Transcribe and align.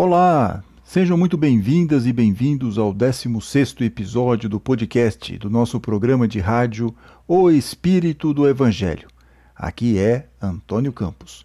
Olá, 0.00 0.62
sejam 0.84 1.18
muito 1.18 1.36
bem-vindas 1.36 2.06
e 2.06 2.12
bem-vindos 2.12 2.78
ao 2.78 2.94
16º 2.94 3.84
episódio 3.84 4.48
do 4.48 4.60
podcast 4.60 5.36
do 5.38 5.50
nosso 5.50 5.80
programa 5.80 6.28
de 6.28 6.38
rádio 6.38 6.94
O 7.26 7.50
Espírito 7.50 8.32
do 8.32 8.48
Evangelho. 8.48 9.08
Aqui 9.56 9.98
é 9.98 10.28
Antônio 10.40 10.92
Campos. 10.92 11.44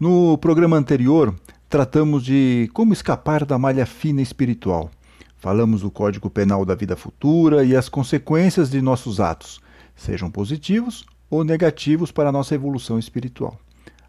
No 0.00 0.36
programa 0.38 0.76
anterior, 0.76 1.32
tratamos 1.68 2.24
de 2.24 2.68
como 2.74 2.92
escapar 2.92 3.44
da 3.44 3.56
malha 3.56 3.86
fina 3.86 4.20
espiritual. 4.20 4.90
Falamos 5.36 5.82
do 5.82 5.90
Código 5.92 6.28
Penal 6.28 6.64
da 6.64 6.74
vida 6.74 6.96
futura 6.96 7.64
e 7.64 7.76
as 7.76 7.88
consequências 7.88 8.68
de 8.68 8.82
nossos 8.82 9.20
atos, 9.20 9.60
sejam 9.94 10.28
positivos 10.28 11.06
ou 11.30 11.44
negativos 11.44 12.10
para 12.10 12.30
a 12.30 12.32
nossa 12.32 12.52
evolução 12.52 12.98
espiritual. 12.98 13.56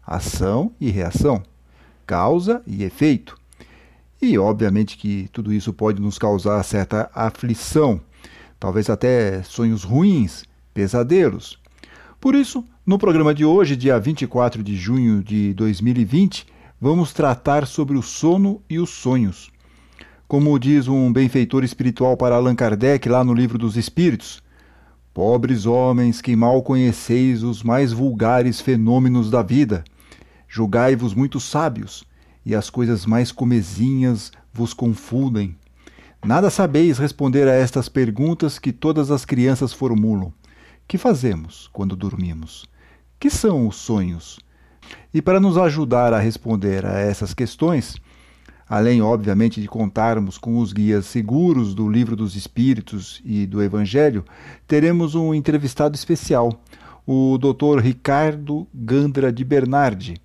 Ação 0.04 0.72
e 0.80 0.90
reação, 0.90 1.44
causa 2.04 2.60
e 2.66 2.82
efeito 2.82 3.38
e, 4.20 4.38
obviamente, 4.38 4.96
que 4.96 5.28
tudo 5.32 5.52
isso 5.52 5.72
pode 5.72 6.00
nos 6.00 6.18
causar 6.18 6.62
certa 6.62 7.10
aflição, 7.14 8.00
talvez 8.58 8.90
até 8.90 9.42
sonhos 9.42 9.84
ruins, 9.84 10.44
pesadelos. 10.74 11.58
Por 12.20 12.34
isso, 12.34 12.64
no 12.84 12.98
programa 12.98 13.34
de 13.34 13.44
hoje, 13.44 13.76
dia 13.76 13.98
24 13.98 14.62
de 14.62 14.76
junho 14.76 15.22
de 15.22 15.54
2020, 15.54 16.46
vamos 16.80 17.12
tratar 17.12 17.66
sobre 17.66 17.96
o 17.96 18.02
sono 18.02 18.60
e 18.68 18.78
os 18.78 18.90
sonhos. 18.90 19.50
Como 20.26 20.58
diz 20.58 20.88
um 20.88 21.12
benfeitor 21.12 21.64
espiritual 21.64 22.16
para 22.16 22.34
Allan 22.34 22.54
Kardec 22.54 23.08
lá 23.08 23.22
no 23.24 23.32
Livro 23.32 23.56
dos 23.56 23.76
Espíritos, 23.76 24.42
Pobres 25.18 25.66
homens 25.66 26.20
que 26.20 26.36
mal 26.36 26.62
conheceis 26.62 27.42
os 27.42 27.64
mais 27.64 27.92
vulgares 27.92 28.60
fenômenos 28.60 29.28
da 29.28 29.42
vida, 29.42 29.82
julgai-vos 30.46 31.12
muito 31.12 31.40
sábios, 31.40 32.04
e 32.48 32.54
as 32.54 32.70
coisas 32.70 33.04
mais 33.04 33.30
comezinhas 33.30 34.32
vos 34.50 34.72
confundem. 34.72 35.54
Nada 36.24 36.48
sabeis 36.48 36.96
responder 36.96 37.46
a 37.46 37.52
estas 37.52 37.90
perguntas 37.90 38.58
que 38.58 38.72
todas 38.72 39.10
as 39.10 39.26
crianças 39.26 39.74
formulam. 39.74 40.32
Que 40.88 40.96
fazemos 40.96 41.68
quando 41.74 41.94
dormimos? 41.94 42.64
Que 43.20 43.28
são 43.28 43.68
os 43.68 43.76
sonhos? 43.76 44.40
E 45.12 45.20
para 45.20 45.38
nos 45.38 45.58
ajudar 45.58 46.14
a 46.14 46.18
responder 46.18 46.86
a 46.86 46.98
essas 46.98 47.34
questões, 47.34 47.98
além, 48.66 49.02
obviamente, 49.02 49.60
de 49.60 49.68
contarmos 49.68 50.38
com 50.38 50.58
os 50.58 50.72
guias 50.72 51.04
seguros 51.04 51.74
do 51.74 51.86
Livro 51.86 52.16
dos 52.16 52.34
Espíritos 52.34 53.20
e 53.26 53.44
do 53.44 53.62
Evangelho, 53.62 54.24
teremos 54.66 55.14
um 55.14 55.34
entrevistado 55.34 55.94
especial, 55.94 56.64
o 57.06 57.36
Dr. 57.36 57.82
Ricardo 57.82 58.66
Gandra 58.72 59.30
de 59.30 59.44
Bernardi 59.44 60.18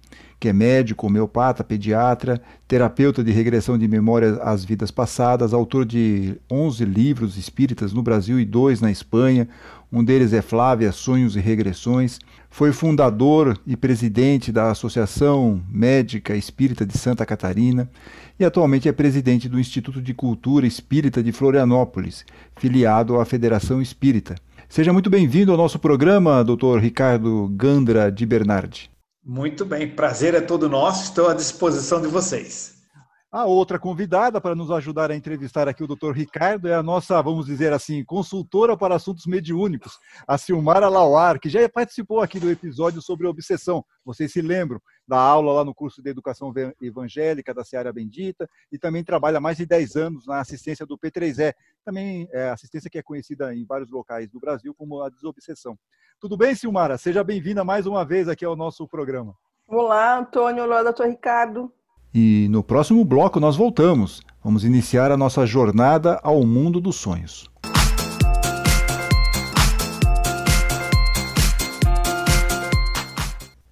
que 0.44 0.50
é 0.50 0.52
médico, 0.52 1.08
homeopata, 1.08 1.64
pediatra, 1.64 2.42
terapeuta 2.68 3.24
de 3.24 3.32
regressão 3.32 3.78
de 3.78 3.88
memória 3.88 4.42
às 4.42 4.66
vidas 4.66 4.92
passadas, 4.92 5.54
autor 5.54 5.86
de 5.86 6.36
11 6.52 6.84
livros 6.84 7.38
espíritas 7.38 7.94
no 7.94 8.04
Brasil 8.04 8.38
e 8.38 8.44
dois 8.44 8.82
na 8.82 8.92
Espanha. 8.92 9.48
Um 9.90 10.04
deles 10.04 10.34
é 10.34 10.42
Flávia, 10.42 10.92
Sonhos 10.92 11.38
e 11.38 11.40
Regressões. 11.40 12.20
Foi 12.50 12.74
fundador 12.74 13.58
e 13.66 13.78
presidente 13.78 14.52
da 14.52 14.70
Associação 14.70 15.62
Médica 15.70 16.36
Espírita 16.36 16.86
de 16.86 16.98
Santa 16.98 17.26
Catarina 17.26 17.90
e 18.38 18.44
atualmente 18.44 18.90
é 18.90 18.92
presidente 18.92 19.48
do 19.48 19.58
Instituto 19.58 20.02
de 20.02 20.14
Cultura 20.14 20.68
Espírita 20.68 21.24
de 21.24 21.32
Florianópolis, 21.32 22.26
filiado 22.58 23.18
à 23.18 23.24
Federação 23.24 23.82
Espírita. 23.82 24.36
Seja 24.68 24.92
muito 24.92 25.10
bem-vindo 25.10 25.54
ao 25.54 25.58
nosso 25.58 25.80
programa, 25.80 26.44
Dr. 26.44 26.80
Ricardo 26.82 27.48
Gandra 27.56 28.12
de 28.12 28.26
Bernardi. 28.26 28.93
Muito 29.26 29.64
bem, 29.64 29.90
prazer 29.90 30.34
é 30.34 30.42
todo 30.42 30.68
nosso, 30.68 31.06
estou 31.06 31.30
à 31.30 31.34
disposição 31.34 32.02
de 32.02 32.10
vocês. 32.10 32.84
A 33.32 33.46
outra 33.46 33.80
convidada 33.80 34.42
para 34.42 34.54
nos 34.54 34.70
ajudar 34.70 35.10
a 35.10 35.16
entrevistar 35.16 35.66
aqui 35.68 35.82
o 35.82 35.88
Dr. 35.88 36.12
Ricardo 36.12 36.68
é 36.68 36.76
a 36.76 36.84
nossa, 36.84 37.22
vamos 37.22 37.46
dizer 37.46 37.72
assim, 37.72 38.04
consultora 38.04 38.76
para 38.76 38.96
assuntos 38.96 39.26
mediúnicos, 39.26 39.98
a 40.28 40.38
Silmara 40.38 40.90
Lauar, 40.90 41.40
que 41.40 41.48
já 41.48 41.68
participou 41.70 42.20
aqui 42.20 42.38
do 42.38 42.52
episódio 42.52 43.02
sobre 43.02 43.26
obsessão. 43.26 43.84
Vocês 44.04 44.32
se 44.32 44.42
lembram 44.42 44.82
da 45.08 45.18
aula 45.18 45.54
lá 45.54 45.64
no 45.64 45.74
curso 45.74 46.04
de 46.04 46.10
Educação 46.10 46.54
Evangélica 46.82 47.54
da 47.54 47.64
Seara 47.64 47.94
Bendita 47.94 48.48
e 48.70 48.78
também 48.78 49.06
trabalha 49.06 49.40
mais 49.40 49.56
de 49.56 49.66
10 49.66 49.96
anos 49.96 50.28
na 50.28 50.42
assistência 50.42 50.86
do 50.86 50.98
P3E, 50.98 51.54
também 51.86 52.28
é 52.34 52.50
assistência 52.50 52.90
que 52.90 52.98
é 52.98 53.02
conhecida 53.02 53.56
em 53.56 53.66
vários 53.66 53.90
locais 53.90 54.30
do 54.30 54.40
Brasil 54.40 54.76
como 54.76 55.02
a 55.02 55.10
desobsessão. 55.10 55.78
Tudo 56.24 56.38
bem, 56.38 56.56
Silmara? 56.56 56.98
Seja 56.98 57.22
bem-vinda 57.22 57.66
mais 57.66 57.86
uma 57.86 58.06
vez 58.06 58.30
aqui 58.30 58.46
ao 58.46 58.56
nosso 58.56 58.88
programa. 58.88 59.36
Olá, 59.68 60.20
Antônio. 60.20 60.64
Olá, 60.64 60.82
doutor 60.82 61.08
Ricardo. 61.08 61.70
E 62.14 62.48
no 62.50 62.64
próximo 62.64 63.04
bloco 63.04 63.42
nós 63.42 63.58
voltamos. 63.58 64.22
Vamos 64.42 64.64
iniciar 64.64 65.12
a 65.12 65.18
nossa 65.18 65.46
jornada 65.46 66.22
ao 66.24 66.46
mundo 66.46 66.80
dos 66.80 66.96
sonhos. 66.96 67.52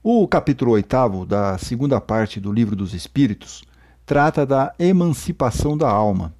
O 0.03 0.27
capítulo 0.27 0.71
oitavo 0.71 1.25
da 1.25 1.57
segunda 1.57 2.01
parte 2.01 2.37
do 2.37 2.51
Livro 2.51 2.75
dos 2.75 2.93
Espíritos 2.93 3.63
trata 4.05 4.45
da 4.45 4.73
emancipação 4.77 5.77
da 5.77 5.89
alma 5.89 6.35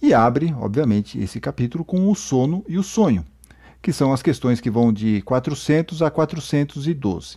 e 0.00 0.14
abre, 0.14 0.54
obviamente, 0.58 1.20
esse 1.20 1.38
capítulo 1.38 1.84
com 1.84 2.10
o 2.10 2.14
sono 2.14 2.64
e 2.66 2.78
o 2.78 2.82
sonho 2.82 3.26
que 3.82 3.92
são 3.92 4.12
as 4.12 4.22
questões 4.22 4.60
que 4.60 4.70
vão 4.70 4.92
de 4.92 5.22
400 5.22 6.02
a 6.02 6.10
412. 6.10 7.36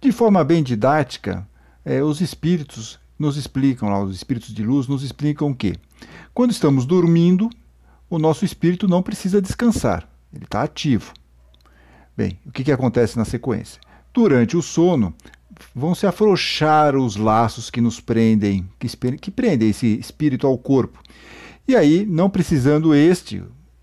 De 0.00 0.12
forma 0.12 0.42
bem 0.42 0.62
didática, 0.62 1.46
é, 1.84 2.02
os 2.02 2.20
espíritos 2.20 2.98
nos 3.18 3.36
explicam, 3.36 3.88
lá, 3.88 4.02
os 4.02 4.16
espíritos 4.16 4.52
de 4.52 4.62
luz 4.62 4.86
nos 4.86 5.02
explicam 5.02 5.52
que, 5.52 5.74
quando 6.32 6.50
estamos 6.50 6.86
dormindo, 6.86 7.50
o 8.08 8.18
nosso 8.18 8.44
espírito 8.44 8.88
não 8.88 9.02
precisa 9.02 9.42
descansar, 9.42 10.08
ele 10.32 10.44
está 10.44 10.62
ativo. 10.62 11.12
Bem, 12.16 12.38
o 12.46 12.50
que, 12.50 12.64
que 12.64 12.72
acontece 12.72 13.16
na 13.16 13.24
sequência? 13.24 13.80
Durante 14.12 14.56
o 14.56 14.62
sono, 14.62 15.14
vão 15.74 15.94
se 15.94 16.06
afrouxar 16.06 16.96
os 16.96 17.16
laços 17.16 17.70
que 17.70 17.80
nos 17.80 18.00
prendem, 18.00 18.68
que, 18.78 18.88
que 19.18 19.30
prendem 19.30 19.70
esse 19.70 19.98
espírito 19.98 20.46
ao 20.46 20.56
corpo. 20.58 21.00
E 21.68 21.76
aí, 21.76 22.04
não 22.06 22.28
precisando 22.28 22.94
este, 22.94 23.42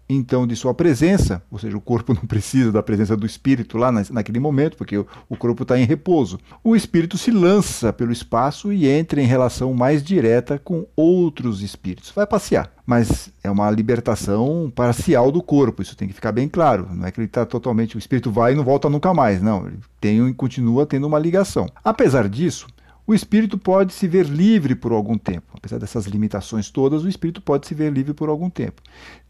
então 0.10 0.48
de 0.48 0.56
sua 0.56 0.74
presença, 0.74 1.42
ou 1.52 1.60
seja, 1.60 1.76
o 1.76 1.82
corpo 1.82 2.14
não 2.16 2.22
precisa 2.22 2.72
da 2.72 2.84
presença 2.84 3.16
do 3.16 3.26
espírito 3.26 3.78
lá 3.78 3.92
naquele 3.92 4.40
momento, 4.40 4.78
porque 4.78 4.98
o 4.98 5.38
corpo 5.38 5.64
está 5.64 5.78
em 5.78 5.86
repouso. 5.86 6.40
O 6.64 6.76
espírito 6.76 7.18
se 7.18 7.32
lança 7.32 7.92
pelo 7.92 8.12
espaço 8.12 8.72
e 8.72 8.88
entra 8.88 9.22
em 9.22 9.26
relação 9.26 9.74
mais 9.74 10.04
direta 10.04 10.60
com 10.60 10.86
outros 10.96 11.62
espíritos. 11.62 12.12
Vai 12.12 12.26
passear, 12.26 12.72
mas 12.86 13.30
é 13.44 13.50
uma 13.50 13.70
libertação 13.70 14.72
parcial 14.74 15.32
do 15.32 15.42
corpo, 15.42 15.82
isso 15.82 15.96
tem 15.96 16.08
que 16.08 16.14
ficar 16.14 16.32
bem 16.32 16.48
claro. 16.48 16.88
Não 16.92 17.08
é 17.08 17.12
que 17.12 17.20
ele 17.20 17.28
está 17.28 17.46
totalmente, 17.46 17.96
o 17.96 18.00
espírito 18.00 18.32
vai 18.32 18.54
e 18.54 18.56
não 18.56 18.64
volta 18.64 18.90
nunca 18.90 19.14
mais, 19.14 19.42
não. 19.42 19.68
Ele 19.68 19.80
tem, 20.00 20.34
continua 20.34 20.86
tendo 20.86 21.08
uma 21.08 21.20
ligação. 21.20 21.68
Apesar 21.84 22.30
disso, 22.30 22.68
o 23.08 23.14
espírito 23.14 23.58
pode 23.58 23.94
se 23.94 24.06
ver 24.06 24.26
livre 24.26 24.76
por 24.76 24.92
algum 24.92 25.18
tempo. 25.18 25.54
Apesar 25.54 25.80
dessas 25.80 26.06
limitações 26.06 26.70
todas, 26.70 27.06
o 27.06 27.08
espírito 27.08 27.42
pode 27.42 27.66
se 27.66 27.74
ver 27.74 27.92
livre 27.94 28.14
por 28.14 28.28
algum 28.28 28.50
tempo. 28.50 28.82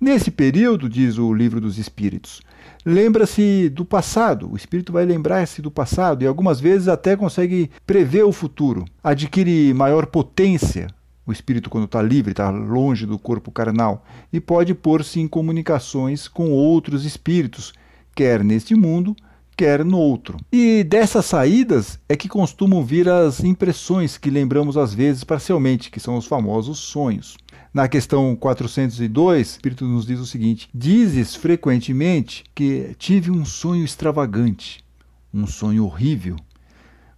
Nesse 0.02 0.32
período, 0.32 0.90
diz 0.90 1.20
o 1.20 1.32
livro 1.32 1.62
dos 1.62 1.78
espíritos, 1.78 2.42
lembra-se 2.84 3.70
do 3.70 3.86
passado. 3.86 4.52
O 4.52 4.58
espírito 4.58 4.92
vai 4.92 5.06
lembrar-se 5.06 5.62
do 5.62 5.70
passado 5.70 6.24
e 6.24 6.28
algumas 6.28 6.60
vezes 6.60 6.88
até 6.88 7.16
consegue 7.16 7.70
prever 7.86 8.24
o 8.24 8.32
futuro. 8.32 8.84
Adquire 9.04 9.72
maior 9.76 10.08
potência. 10.08 10.88
O 11.24 11.32
espírito, 11.32 11.70
quando 11.70 11.86
está 11.86 12.02
livre, 12.02 12.32
está 12.32 12.50
longe 12.50 13.06
do 13.06 13.20
corpo 13.20 13.52
carnal, 13.52 14.06
e 14.32 14.40
pode 14.40 14.74
pôr-se 14.74 15.20
em 15.20 15.28
comunicações 15.28 16.26
com 16.26 16.52
outros 16.52 17.04
espíritos, 17.04 17.74
quer 18.16 18.42
neste 18.46 18.74
mundo, 18.74 19.14
quer 19.58 19.84
no 19.84 19.98
outro. 19.98 20.38
E 20.52 20.84
dessas 20.84 21.26
saídas 21.26 22.00
é 22.08 22.16
que 22.16 22.30
costumam 22.30 22.86
vir 22.86 23.10
as 23.10 23.44
impressões 23.44 24.16
que 24.16 24.30
lembramos 24.30 24.78
às 24.78 24.94
vezes 24.94 25.24
parcialmente, 25.24 25.90
que 25.90 26.00
são 26.00 26.16
os 26.16 26.28
famosos 26.28 26.78
sonhos. 26.78 27.36
Na 27.74 27.88
questão 27.88 28.36
402, 28.36 29.48
o 29.48 29.52
Espírito 29.52 29.86
nos 29.86 30.06
diz 30.06 30.20
o 30.20 30.26
seguinte: 30.26 30.70
Dizes 30.74 31.36
frequentemente 31.36 32.44
que 32.54 32.96
tive 33.00 33.32
um 33.32 33.44
sonho 33.44 33.84
extravagante, 33.84 34.86
um 35.34 35.48
sonho 35.48 35.86
horrível, 35.86 36.38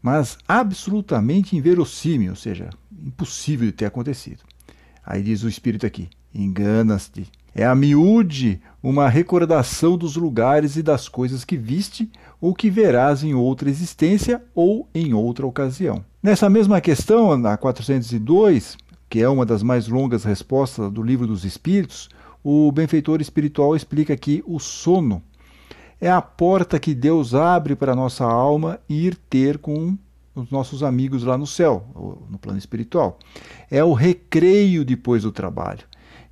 mas 0.02 0.38
absolutamente 0.48 1.58
inverossímil, 1.58 2.32
ou 2.32 2.36
seja, 2.36 2.70
impossível 2.92 3.68
de 3.68 3.74
ter 3.74 3.86
acontecido. 3.86 4.44
Aí 5.06 5.22
diz 5.22 5.44
o 5.44 5.50
Espírito 5.50 5.86
aqui: 5.86 6.10
Enganas-te. 6.34 7.28
É 7.54 7.66
a 7.66 7.76
miúde 7.76 8.62
uma 8.82 9.10
recordação 9.10 9.98
dos 9.98 10.16
lugares 10.16 10.76
e 10.76 10.84
das 10.84 11.08
coisas 11.08 11.44
que 11.44 11.58
viste 11.58 12.10
ou 12.40 12.54
que 12.54 12.70
verás 12.70 13.24
em 13.24 13.34
outra 13.34 13.70
existência 13.70 14.42
ou 14.56 14.88
em 14.94 15.14
outra 15.14 15.46
ocasião. 15.46 16.04
Nessa 16.24 16.50
mesma 16.50 16.80
questão, 16.82 17.38
na 17.38 17.58
402, 17.58 18.78
que 19.10 19.22
é 19.22 19.28
uma 19.28 19.46
das 19.46 19.64
mais 19.64 19.88
longas 19.88 20.24
respostas 20.24 20.92
do 20.92 21.04
Livro 21.04 21.28
dos 21.28 21.44
Espíritos, 21.44 22.10
o 22.44 22.72
benfeitor 22.72 23.22
espiritual 23.22 23.76
explica 23.76 24.16
que 24.16 24.44
o 24.46 24.60
sono 24.60 25.22
é 26.00 26.10
a 26.10 26.22
porta 26.22 26.80
que 26.80 26.96
Deus 26.96 27.34
abre 27.34 27.76
para 27.76 27.92
a 27.92 27.96
nossa 27.96 28.24
alma 28.24 28.80
ir 28.88 29.16
ter 29.30 29.58
com 29.58 29.98
os 30.34 30.50
nossos 30.50 30.84
amigos 30.84 31.24
lá 31.24 31.38
no 31.38 31.46
céu, 31.46 31.84
no 32.30 32.38
plano 32.38 32.58
espiritual. 32.58 33.20
É 33.70 33.84
o 33.84 33.94
recreio 33.94 34.86
depois 34.86 35.24
do 35.24 35.32
trabalho, 35.32 35.84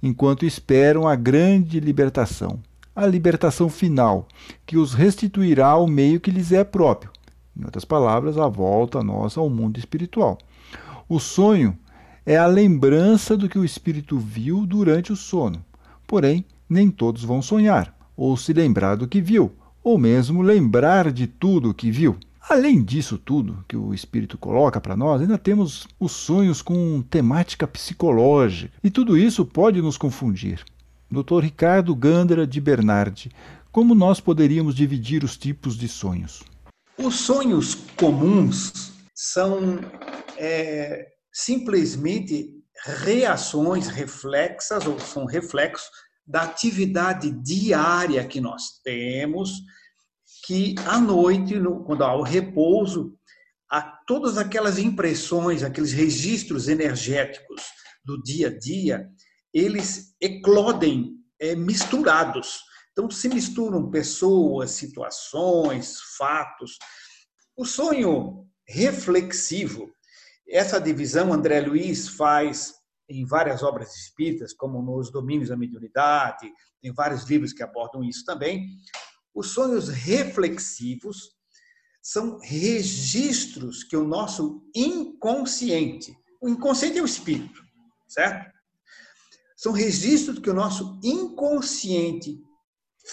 enquanto 0.08 0.46
esperam 0.46 1.08
a 1.08 1.16
grande 1.16 1.80
libertação, 1.80 2.60
a 2.96 3.06
libertação 3.06 3.70
final, 3.70 4.28
que 4.66 4.78
os 4.78 4.94
restituirá 4.94 5.68
ao 5.68 5.86
meio 5.86 6.20
que 6.20 6.32
lhes 6.32 6.52
é 6.52 6.64
próprio. 6.64 7.12
Em 7.56 7.66
outras 7.66 7.84
palavras, 7.84 8.38
a 8.38 8.48
volta 8.48 9.04
nossa 9.04 9.40
ao 9.40 9.50
mundo 9.50 9.78
espiritual. 9.78 10.38
O 11.10 11.20
sonho 11.20 11.78
é 12.26 12.38
a 12.38 12.48
lembrança 12.48 13.36
do 13.36 13.50
que 13.50 13.60
o 13.60 13.66
espírito 13.66 14.18
viu 14.18 14.66
durante 14.66 15.12
o 15.12 15.16
sono. 15.16 15.64
Porém, 16.06 16.46
nem 16.70 16.90
todos 16.90 17.24
vão 17.24 17.42
sonhar, 17.42 17.94
ou 18.16 18.36
se 18.38 18.54
lembrar 18.54 18.96
do 18.96 19.08
que 19.08 19.22
viu, 19.22 19.52
ou 19.84 19.98
mesmo 19.98 20.42
lembrar 20.42 21.12
de 21.12 21.28
tudo 21.28 21.70
o 21.70 21.74
que 21.74 21.92
viu. 21.92 22.18
Além 22.50 22.82
disso 22.82 23.18
tudo 23.18 23.66
que 23.68 23.76
o 23.76 23.94
espírito 23.94 24.38
coloca 24.38 24.80
para 24.80 24.96
nós, 24.96 25.22
ainda 25.22 25.38
temos 25.38 25.86
os 26.00 26.14
sonhos 26.14 26.62
com 26.62 27.02
temática 27.02 27.68
psicológica, 27.68 28.74
e 28.82 28.90
tudo 28.90 29.18
isso 29.18 29.46
pode 29.46 29.82
nos 29.82 29.98
confundir. 29.98 30.64
Dr. 31.12 31.40
Ricardo 31.42 31.94
Gandra 31.94 32.48
de 32.48 32.62
Bernardi, 32.62 33.32
como 33.70 33.94
nós 33.94 34.22
poderíamos 34.22 34.76
dividir 34.76 35.26
os 35.26 35.36
tipos 35.36 35.78
de 35.78 35.90
sonhos? 35.90 36.42
Os 36.98 37.16
sonhos 37.16 37.76
comuns 37.98 38.94
são 39.14 39.80
é, 40.38 41.06
simplesmente 41.34 42.54
reações 43.04 43.88
reflexas, 43.88 44.88
ou 44.88 44.98
são 45.00 45.26
reflexos 45.26 45.90
da 46.26 46.44
atividade 46.44 47.30
diária 47.32 48.26
que 48.26 48.40
nós 48.40 48.80
temos, 48.84 49.52
que 50.46 50.76
à 50.86 51.00
noite, 51.00 51.56
no, 51.60 51.84
quando 51.84 52.04
há 52.04 52.16
o 52.16 52.24
repouso, 52.24 53.18
todas 54.06 54.38
aquelas 54.38 54.78
impressões, 54.78 55.64
aqueles 55.64 55.92
registros 55.92 56.68
energéticos 56.68 57.62
do 58.04 58.22
dia 58.24 58.48
a 58.48 58.58
dia, 58.58 59.10
eles 59.54 60.16
eclodem 60.22 61.16
é, 61.40 61.56
misturados. 61.56 62.62
Então, 62.92 63.12
se 63.12 63.28
misturam 63.30 63.92
pessoas, 63.92 64.72
situações, 64.72 66.00
fatos. 66.18 66.78
O 67.56 67.66
sonho 67.66 68.48
reflexivo, 68.68 69.92
essa 70.50 70.80
divisão 70.80 71.34
André 71.34 71.62
Luiz 71.62 72.08
faz 72.08 72.74
em 73.10 73.26
várias 73.26 73.64
obras 73.64 73.96
espíritas, 73.96 74.54
como 74.54 74.82
nos 74.82 75.12
Domínios 75.12 75.50
da 75.50 75.58
Mediunidade, 75.58 76.52
tem 76.82 76.94
vários 76.94 77.24
livros 77.30 77.54
que 77.54 77.64
abordam 77.64 78.04
isso 78.04 78.26
também. 78.26 78.68
Os 79.38 79.52
sonhos 79.52 79.88
reflexivos 79.88 81.30
são 82.02 82.40
registros 82.40 83.84
que 83.84 83.96
o 83.96 84.04
nosso 84.04 84.68
inconsciente, 84.76 86.18
o 86.42 86.50
inconsciente 86.50 86.98
é 86.98 87.04
o 87.04 87.06
espírito, 87.06 87.62
certo? 88.08 88.52
São 89.56 89.74
registros 89.74 90.40
que 90.40 90.50
o 90.50 90.56
nosso 90.56 91.00
inconsciente 91.04 92.42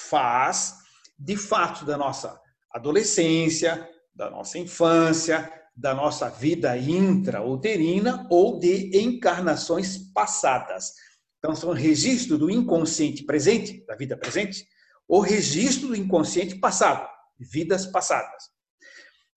faz 0.08 0.74
de 1.18 1.36
fato 1.36 1.84
da 1.84 1.98
nossa 1.98 2.40
adolescência, 2.72 3.86
da 4.14 4.30
nossa 4.30 4.58
infância, 4.58 5.52
da 5.76 5.94
nossa 5.94 6.30
vida 6.30 6.74
intrauterina 6.78 8.26
ou 8.30 8.58
de 8.58 8.98
encarnações 8.98 9.98
passadas. 10.14 10.90
Então, 11.38 11.54
são 11.54 11.72
registro 11.72 12.38
do 12.38 12.50
inconsciente 12.50 13.24
presente, 13.24 13.84
da 13.84 13.94
vida 13.94 14.16
presente, 14.16 14.66
ou 15.08 15.20
registro 15.20 15.88
do 15.88 15.96
inconsciente 15.96 16.56
passado, 16.56 17.08
vidas 17.38 17.86
passadas. 17.86 18.44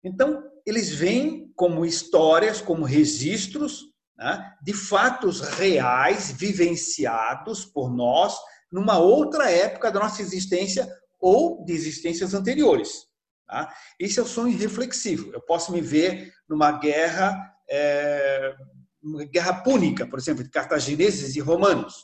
Então, 0.03 0.43
eles 0.65 0.89
vêm 0.89 1.51
como 1.55 1.85
histórias, 1.85 2.61
como 2.61 2.85
registros 2.85 3.83
né, 4.17 4.53
de 4.61 4.73
fatos 4.73 5.41
reais, 5.41 6.31
vivenciados 6.31 7.65
por 7.65 7.89
nós 7.93 8.35
numa 8.71 8.97
outra 8.97 9.49
época 9.49 9.91
da 9.91 9.99
nossa 9.99 10.21
existência 10.21 10.87
ou 11.19 11.63
de 11.65 11.73
existências 11.73 12.33
anteriores. 12.33 13.05
Tá? 13.47 13.73
Esse 13.99 14.19
é 14.19 14.21
o 14.21 14.27
sonho 14.27 14.57
reflexivo. 14.57 15.31
Eu 15.33 15.41
posso 15.41 15.71
me 15.71 15.81
ver 15.81 16.33
numa 16.49 16.71
guerra, 16.71 17.53
é, 17.69 18.55
uma 19.01 19.23
guerra 19.25 19.61
púnica, 19.61 20.05
por 20.05 20.19
exemplo, 20.19 20.43
de 20.43 20.49
cartagineses 20.49 21.35
e 21.35 21.39
romanos. 21.39 22.03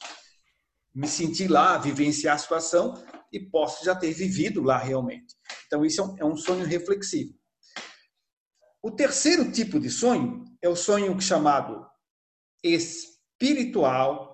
Me 0.96 1.08
sentir 1.08 1.50
lá, 1.50 1.78
vivenciar 1.78 2.36
a 2.36 2.40
situação 2.40 3.04
e 3.34 3.40
posso 3.40 3.84
já 3.84 3.96
ter 3.96 4.14
vivido 4.14 4.62
lá 4.62 4.78
realmente. 4.78 5.36
Então, 5.66 5.84
isso 5.84 6.00
é 6.00 6.04
um, 6.04 6.16
é 6.20 6.26
um 6.26 6.38
sonho 6.38 6.66
reflexivo. 6.66 7.34
O 8.82 8.92
terceiro 8.92 9.52
tipo 9.52 9.80
de 9.80 9.90
sonho 9.90 10.46
é 10.62 10.70
o 10.70 10.76
sonho 10.76 11.20
chamado 11.20 11.86
espiritual, 12.64 14.32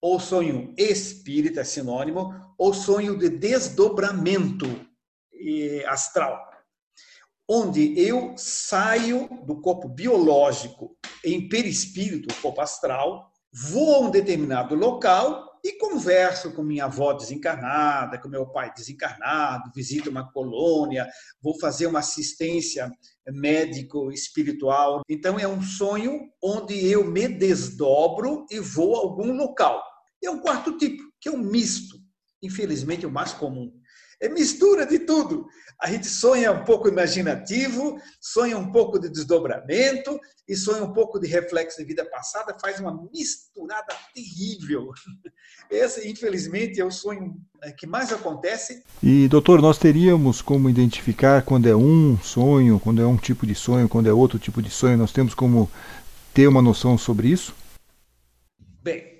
ou 0.00 0.20
sonho 0.20 0.74
espírita, 0.76 1.60
é 1.60 1.64
sinônimo, 1.64 2.32
ou 2.58 2.74
sonho 2.74 3.16
de 3.16 3.28
desdobramento 3.28 4.66
astral 5.88 6.52
onde 7.48 7.98
eu 8.00 8.34
saio 8.36 9.28
do 9.44 9.60
corpo 9.60 9.88
biológico 9.88 10.96
em 11.24 11.48
perispírito, 11.48 12.34
corpo 12.40 12.60
astral, 12.60 13.30
vou 13.52 13.94
a 13.94 13.98
um 14.00 14.10
determinado 14.10 14.74
local 14.74 15.51
e 15.64 15.78
converso 15.78 16.52
com 16.52 16.62
minha 16.62 16.86
avó 16.86 17.12
desencarnada, 17.12 18.18
com 18.18 18.28
meu 18.28 18.46
pai 18.46 18.72
desencarnado, 18.74 19.70
visito 19.74 20.10
uma 20.10 20.30
colônia, 20.32 21.08
vou 21.40 21.58
fazer 21.60 21.86
uma 21.86 22.00
assistência 22.00 22.90
médico 23.28 24.10
espiritual. 24.10 25.02
Então 25.08 25.38
é 25.38 25.46
um 25.46 25.62
sonho 25.62 26.28
onde 26.42 26.86
eu 26.86 27.04
me 27.04 27.28
desdobro 27.28 28.44
e 28.50 28.58
vou 28.58 28.96
a 28.96 29.00
algum 29.00 29.32
local. 29.32 29.82
É 30.22 30.30
um 30.30 30.40
quarto 30.40 30.76
tipo, 30.76 31.02
que 31.20 31.28
é 31.28 31.32
um 31.32 31.38
misto. 31.38 31.96
Infelizmente, 32.42 33.06
o 33.06 33.10
mais 33.10 33.32
comum. 33.32 33.72
É 34.22 34.28
mistura 34.28 34.86
de 34.86 35.00
tudo. 35.00 35.48
A 35.80 35.90
gente 35.90 36.06
sonha 36.06 36.52
um 36.52 36.64
pouco 36.64 36.86
imaginativo, 36.86 38.00
sonha 38.20 38.56
um 38.56 38.70
pouco 38.70 39.00
de 39.00 39.10
desdobramento 39.10 40.16
e 40.48 40.54
sonha 40.54 40.84
um 40.84 40.92
pouco 40.92 41.18
de 41.18 41.26
reflexo 41.26 41.78
de 41.78 41.84
vida 41.84 42.04
passada, 42.04 42.56
faz 42.60 42.78
uma 42.78 42.96
misturada 43.12 43.92
terrível. 44.14 44.92
Esse, 45.68 46.08
infelizmente, 46.08 46.80
é 46.80 46.84
o 46.84 46.90
sonho 46.92 47.34
é, 47.64 47.72
que 47.72 47.84
mais 47.84 48.12
acontece. 48.12 48.84
E, 49.02 49.26
doutor, 49.26 49.60
nós 49.60 49.76
teríamos 49.76 50.40
como 50.40 50.70
identificar 50.70 51.42
quando 51.42 51.68
é 51.68 51.74
um 51.74 52.16
sonho, 52.18 52.78
quando 52.78 53.02
é 53.02 53.06
um 53.06 53.16
tipo 53.16 53.44
de 53.44 53.56
sonho, 53.56 53.88
quando 53.88 54.08
é 54.08 54.12
outro 54.12 54.38
tipo 54.38 54.62
de 54.62 54.70
sonho? 54.70 54.96
Nós 54.96 55.10
temos 55.10 55.34
como 55.34 55.68
ter 56.32 56.46
uma 56.46 56.62
noção 56.62 56.96
sobre 56.96 57.26
isso? 57.26 57.52
Bem, 58.80 59.11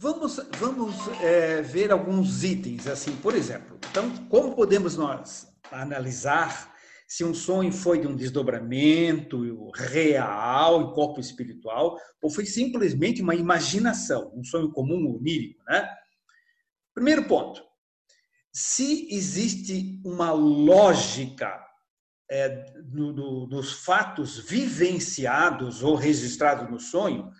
Vamos, 0.00 0.36
vamos 0.60 0.94
é, 1.20 1.60
ver 1.60 1.90
alguns 1.90 2.44
itens, 2.44 2.86
assim, 2.86 3.16
por 3.16 3.34
exemplo. 3.34 3.80
Então, 3.90 4.08
como 4.28 4.54
podemos 4.54 4.96
nós 4.96 5.52
analisar 5.72 6.72
se 7.08 7.24
um 7.24 7.34
sonho 7.34 7.72
foi 7.72 8.00
de 8.00 8.06
um 8.06 8.14
desdobramento 8.14 9.72
real 9.72 10.82
em 10.82 10.94
corpo 10.94 11.18
espiritual 11.18 11.98
ou 12.22 12.30
foi 12.30 12.46
simplesmente 12.46 13.20
uma 13.20 13.34
imaginação, 13.34 14.30
um 14.36 14.44
sonho 14.44 14.70
comum 14.70 15.16
onírico, 15.16 15.64
né? 15.66 15.92
Primeiro 16.94 17.24
ponto, 17.24 17.60
se 18.52 19.08
existe 19.12 20.00
uma 20.04 20.30
lógica 20.30 21.60
é, 22.30 22.66
no, 22.92 23.12
no, 23.12 23.46
dos 23.48 23.72
fatos 23.84 24.38
vivenciados 24.38 25.82
ou 25.82 25.96
registrados 25.96 26.70
no 26.70 26.78
sonho, 26.78 27.32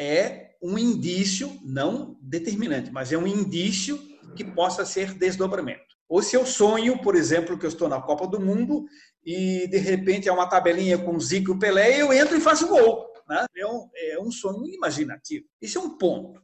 é 0.00 0.43
um 0.64 0.78
indício, 0.78 1.60
não 1.62 2.16
determinante, 2.22 2.90
mas 2.90 3.12
é 3.12 3.18
um 3.18 3.26
indício 3.26 3.98
que 4.34 4.42
possa 4.42 4.86
ser 4.86 5.12
desdobramento. 5.12 5.94
Ou 6.08 6.22
se 6.22 6.34
eu 6.34 6.46
sonho, 6.46 7.02
por 7.02 7.14
exemplo, 7.14 7.58
que 7.58 7.66
eu 7.66 7.68
estou 7.68 7.86
na 7.86 8.00
Copa 8.00 8.26
do 8.26 8.40
Mundo 8.40 8.86
e 9.22 9.68
de 9.68 9.76
repente 9.76 10.26
há 10.26 10.32
uma 10.32 10.48
tabelinha 10.48 10.96
com 10.96 11.20
Zico 11.20 11.52
e 11.52 11.58
Pelé, 11.58 12.00
eu 12.00 12.14
entro 12.14 12.34
e 12.34 12.40
faço 12.40 12.66
gol. 12.66 13.12
Né? 13.28 13.44
É, 13.54 13.66
um, 13.66 13.90
é 13.94 14.18
um 14.18 14.30
sonho 14.30 14.66
imaginativo. 14.66 15.44
Isso 15.60 15.76
é 15.76 15.82
um 15.82 15.98
ponto. 15.98 16.40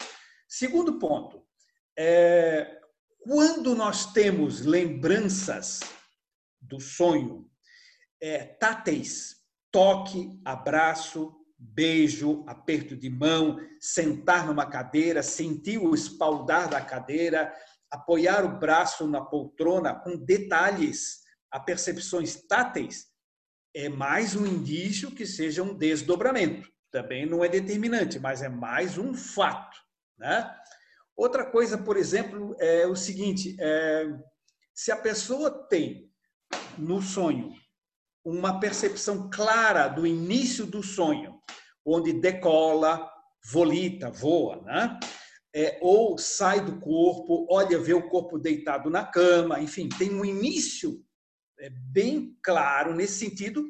Segundo 0.46 0.98
ponto, 0.98 1.42
é, 1.98 2.78
quando 3.20 3.74
nós 3.74 4.12
temos 4.12 4.66
lembranças 4.66 5.80
do 6.60 6.78
sonho, 6.78 7.48
é, 8.20 8.44
táteis, 8.44 9.36
toque, 9.70 10.38
abraço, 10.44 11.39
beijo, 11.60 12.42
aperto 12.46 12.96
de 12.96 13.10
mão, 13.10 13.58
sentar 13.78 14.46
numa 14.46 14.64
cadeira, 14.64 15.22
sentir 15.22 15.78
o 15.78 15.94
espaldar 15.94 16.70
da 16.70 16.80
cadeira, 16.80 17.54
apoiar 17.90 18.44
o 18.44 18.58
braço 18.58 19.06
na 19.06 19.20
poltrona 19.20 19.94
com 19.94 20.16
detalhes, 20.16 21.20
a 21.50 21.60
percepções 21.60 22.36
táteis, 22.48 23.10
é 23.74 23.88
mais 23.88 24.34
um 24.34 24.46
indício 24.46 25.10
que 25.10 25.26
seja 25.26 25.62
um 25.62 25.76
desdobramento. 25.76 26.68
Também 26.90 27.26
não 27.26 27.44
é 27.44 27.48
determinante, 27.48 28.18
mas 28.18 28.42
é 28.42 28.48
mais 28.48 28.96
um 28.96 29.14
fato. 29.14 29.76
Né? 30.18 30.50
Outra 31.16 31.44
coisa, 31.44 31.76
por 31.78 31.96
exemplo, 31.96 32.56
é 32.58 32.86
o 32.86 32.96
seguinte: 32.96 33.56
é, 33.60 34.06
se 34.74 34.90
a 34.90 34.96
pessoa 34.96 35.68
tem 35.68 36.10
no 36.78 37.00
sonho 37.00 37.52
uma 38.24 38.60
percepção 38.60 39.30
clara 39.30 39.88
do 39.88 40.06
início 40.06 40.66
do 40.66 40.82
sonho, 40.82 41.40
onde 41.84 42.12
decola, 42.12 43.10
volita, 43.50 44.10
voa, 44.10 44.60
né? 44.62 44.98
É, 45.52 45.78
ou 45.82 46.16
sai 46.16 46.64
do 46.64 46.78
corpo, 46.78 47.46
olha, 47.50 47.78
vê 47.78 47.92
o 47.92 48.08
corpo 48.08 48.38
deitado 48.38 48.88
na 48.88 49.04
cama, 49.04 49.60
enfim, 49.60 49.88
tem 49.88 50.14
um 50.14 50.24
início 50.24 51.04
é, 51.58 51.68
bem 51.70 52.36
claro 52.42 52.94
nesse 52.94 53.18
sentido, 53.18 53.64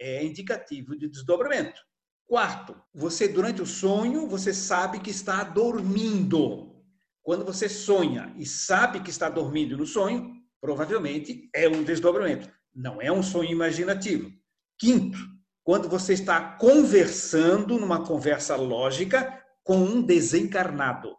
é 0.00 0.24
indicativo 0.24 0.96
de 0.96 1.08
desdobramento. 1.08 1.80
Quarto, 2.26 2.74
você 2.94 3.28
durante 3.28 3.60
o 3.60 3.66
sonho, 3.66 4.26
você 4.26 4.54
sabe 4.54 5.00
que 5.00 5.10
está 5.10 5.44
dormindo. 5.44 6.82
Quando 7.22 7.44
você 7.44 7.68
sonha 7.68 8.34
e 8.38 8.46
sabe 8.46 9.00
que 9.00 9.10
está 9.10 9.28
dormindo 9.28 9.76
no 9.76 9.86
sonho, 9.86 10.34
provavelmente 10.60 11.48
é 11.54 11.68
um 11.68 11.82
desdobramento, 11.82 12.50
não 12.78 13.02
é 13.02 13.10
um 13.10 13.24
sonho 13.24 13.50
imaginativo. 13.50 14.30
Quinto, 14.78 15.18
quando 15.64 15.88
você 15.88 16.12
está 16.12 16.56
conversando 16.56 17.76
numa 17.76 18.06
conversa 18.06 18.54
lógica 18.54 19.42
com 19.64 19.78
um 19.78 20.00
desencarnado. 20.00 21.14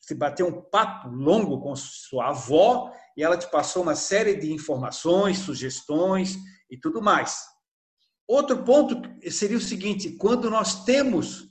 Você 0.00 0.14
bateu 0.14 0.46
um 0.46 0.62
papo 0.62 1.08
longo 1.08 1.60
com 1.60 1.74
sua 1.74 2.28
avó 2.28 2.92
e 3.16 3.24
ela 3.24 3.36
te 3.36 3.50
passou 3.50 3.82
uma 3.82 3.96
série 3.96 4.36
de 4.36 4.52
informações, 4.52 5.38
sugestões 5.38 6.36
e 6.70 6.78
tudo 6.78 7.02
mais. 7.02 7.42
Outro 8.28 8.62
ponto 8.62 9.02
seria 9.30 9.56
o 9.56 9.60
seguinte: 9.60 10.12
quando 10.12 10.48
nós 10.48 10.84
temos, 10.84 11.48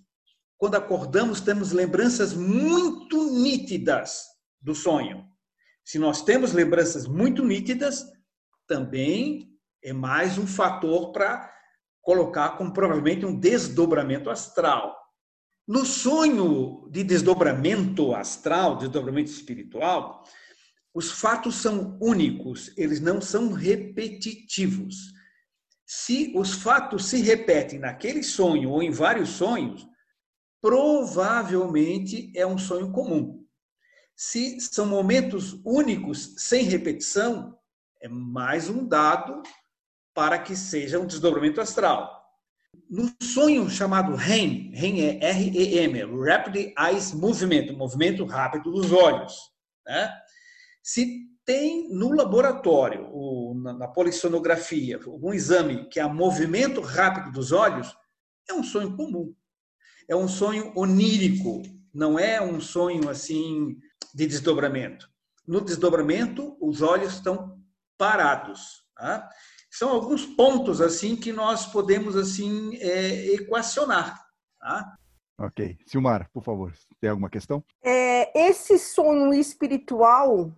quando 0.57 0.75
acordamos, 0.75 1.41
temos 1.41 1.71
lembranças 1.71 2.33
muito 2.33 3.25
nítidas 3.31 4.23
do 4.61 4.73
sonho. 4.73 5.25
Se 5.83 5.99
nós 5.99 6.21
temos 6.21 6.53
lembranças 6.53 7.05
muito 7.05 7.43
nítidas, 7.43 8.05
também 8.67 9.53
é 9.83 9.91
mais 9.93 10.37
um 10.37 10.47
fator 10.47 11.11
para 11.11 11.51
colocar 12.01 12.57
como 12.57 12.73
provavelmente 12.73 13.25
um 13.25 13.39
desdobramento 13.39 14.29
astral. 14.29 14.95
No 15.67 15.85
sonho 15.85 16.89
de 16.91 17.03
desdobramento 17.03 18.13
astral, 18.13 18.77
desdobramento 18.77 19.31
espiritual, 19.31 20.23
os 20.93 21.11
fatos 21.11 21.55
são 21.55 21.97
únicos, 22.01 22.71
eles 22.77 22.99
não 22.99 23.21
são 23.21 23.51
repetitivos. 23.51 25.13
Se 25.85 26.33
os 26.35 26.53
fatos 26.53 27.05
se 27.05 27.21
repetem 27.21 27.79
naquele 27.79 28.23
sonho 28.23 28.69
ou 28.69 28.83
em 28.83 28.91
vários 28.91 29.29
sonhos, 29.29 29.87
provavelmente 30.61 32.31
é 32.35 32.45
um 32.45 32.57
sonho 32.57 32.91
comum. 32.91 33.45
Se 34.15 34.59
são 34.59 34.85
momentos 34.85 35.59
únicos, 35.65 36.35
sem 36.37 36.65
repetição, 36.65 37.57
é 38.03 38.09
mais 38.09 38.69
um 38.69 38.85
dado 38.85 39.41
para 40.13 40.37
que 40.37 40.57
seja 40.57 40.99
um 40.99 41.07
desdobramento 41.07 41.61
astral. 41.61 42.21
No 42.89 43.09
sonho 43.21 43.69
chamado 43.69 44.13
REM, 44.13 44.71
REM 44.73 45.01
é 45.01 45.29
R-E-M, 45.29 46.01
Rapid 46.27 46.73
Eyes 46.77 47.13
Movement, 47.13 47.71
movimento 47.77 48.25
rápido 48.25 48.73
dos 48.73 48.91
olhos. 48.91 49.33
Né? 49.87 50.13
Se 50.83 51.29
tem 51.45 51.89
no 51.93 52.11
laboratório, 52.11 53.09
na 53.55 53.87
polissonografia, 53.87 54.99
algum 55.05 55.33
exame 55.33 55.87
que 55.87 55.99
é 55.99 56.05
movimento 56.05 56.81
rápido 56.81 57.31
dos 57.31 57.53
olhos, 57.53 57.95
é 58.49 58.53
um 58.53 58.63
sonho 58.63 58.97
comum. 58.97 59.33
É 60.09 60.15
um 60.15 60.27
sonho 60.27 60.73
onírico, 60.75 61.61
não 61.93 62.19
é 62.19 62.41
um 62.41 62.59
sonho 62.59 63.09
assim 63.09 63.77
de 64.13 64.27
desdobramento. 64.27 65.09
No 65.47 65.61
desdobramento, 65.61 66.57
os 66.59 66.81
olhos 66.81 67.13
estão 67.13 67.52
parados. 67.97 68.83
Tá? 68.95 69.29
São 69.71 69.89
alguns 69.89 70.25
pontos 70.25 70.81
assim 70.81 71.15
que 71.15 71.33
nós 71.33 71.65
podemos 71.65 72.15
assim 72.15 72.75
é, 72.77 73.33
equacionar. 73.33 74.23
Tá? 74.59 74.95
Ok. 75.39 75.77
Silmar, 75.85 76.29
por 76.31 76.43
favor, 76.43 76.73
tem 77.01 77.09
alguma 77.09 77.29
questão? 77.29 77.63
É, 77.83 78.47
esse 78.47 78.77
sonho 78.77 79.33
espiritual, 79.33 80.51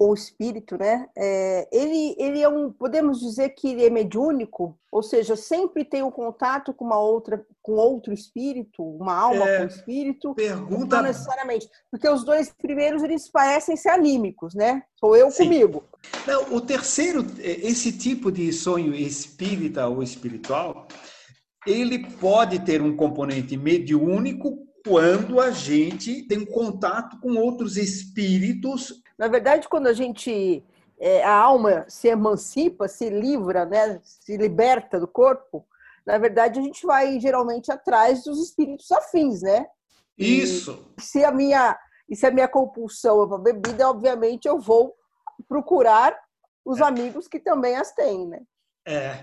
ou 0.00 0.14
espírito, 0.14 0.78
né? 0.78 1.06
É, 1.14 1.68
ele, 1.70 2.16
ele 2.18 2.40
é 2.40 2.48
um, 2.48 2.72
podemos 2.72 3.20
dizer 3.20 3.50
que 3.50 3.68
ele 3.68 3.84
é 3.84 3.90
mediúnico, 3.90 4.74
ou 4.90 5.02
seja, 5.02 5.36
sempre 5.36 5.84
tem 5.84 6.02
um 6.02 6.10
contato 6.10 6.72
com 6.72 6.86
uma 6.86 6.98
outra, 6.98 7.44
com 7.60 7.72
outro 7.72 8.10
espírito, 8.10 8.82
uma 8.82 9.14
alma 9.14 9.46
é, 9.46 9.58
com 9.58 9.66
espírito. 9.66 10.34
Pergunta. 10.34 10.96
Não 10.96 11.02
necessariamente, 11.02 11.68
porque 11.90 12.08
os 12.08 12.24
dois 12.24 12.50
primeiros 12.50 13.02
eles 13.02 13.28
parecem 13.28 13.76
ser 13.76 13.90
anímicos, 13.90 14.54
né? 14.54 14.82
Sou 14.98 15.14
eu 15.14 15.30
Sim. 15.30 15.44
comigo. 15.44 15.84
Não, 16.26 16.54
o 16.54 16.62
terceiro, 16.62 17.22
esse 17.38 17.92
tipo 17.92 18.32
de 18.32 18.50
sonho 18.54 18.94
espírita 18.94 19.86
ou 19.86 20.02
espiritual, 20.02 20.88
ele 21.66 22.10
pode 22.12 22.58
ter 22.60 22.80
um 22.80 22.96
componente 22.96 23.54
mediúnico 23.54 24.66
quando 24.82 25.38
a 25.38 25.50
gente 25.50 26.22
tem 26.22 26.46
contato 26.46 27.20
com 27.20 27.34
outros 27.34 27.76
espíritos 27.76 29.02
na 29.20 29.28
verdade, 29.28 29.68
quando 29.68 29.86
a 29.86 29.92
gente 29.92 30.64
é, 30.98 31.22
a 31.22 31.34
alma 31.34 31.84
se 31.90 32.08
emancipa, 32.08 32.88
se 32.88 33.10
livra, 33.10 33.66
né, 33.66 34.00
se 34.02 34.34
liberta 34.34 34.98
do 34.98 35.06
corpo, 35.06 35.66
na 36.06 36.16
verdade 36.16 36.58
a 36.58 36.62
gente 36.62 36.86
vai 36.86 37.20
geralmente 37.20 37.70
atrás 37.70 38.24
dos 38.24 38.42
espíritos 38.42 38.90
afins, 38.90 39.42
né? 39.42 39.66
Isso. 40.16 40.90
E 40.96 41.02
se 41.02 41.22
a 41.22 41.30
minha 41.30 41.78
e 42.08 42.16
se 42.16 42.24
a 42.24 42.30
minha 42.30 42.48
compulsão 42.48 43.22
é 43.22 43.28
para 43.28 43.36
bebida, 43.36 43.90
obviamente 43.90 44.48
eu 44.48 44.58
vou 44.58 44.94
procurar 45.46 46.18
os 46.64 46.80
é. 46.80 46.84
amigos 46.84 47.28
que 47.28 47.38
também 47.38 47.76
as 47.76 47.92
têm, 47.92 48.26
né? 48.26 48.40
É, 48.86 49.22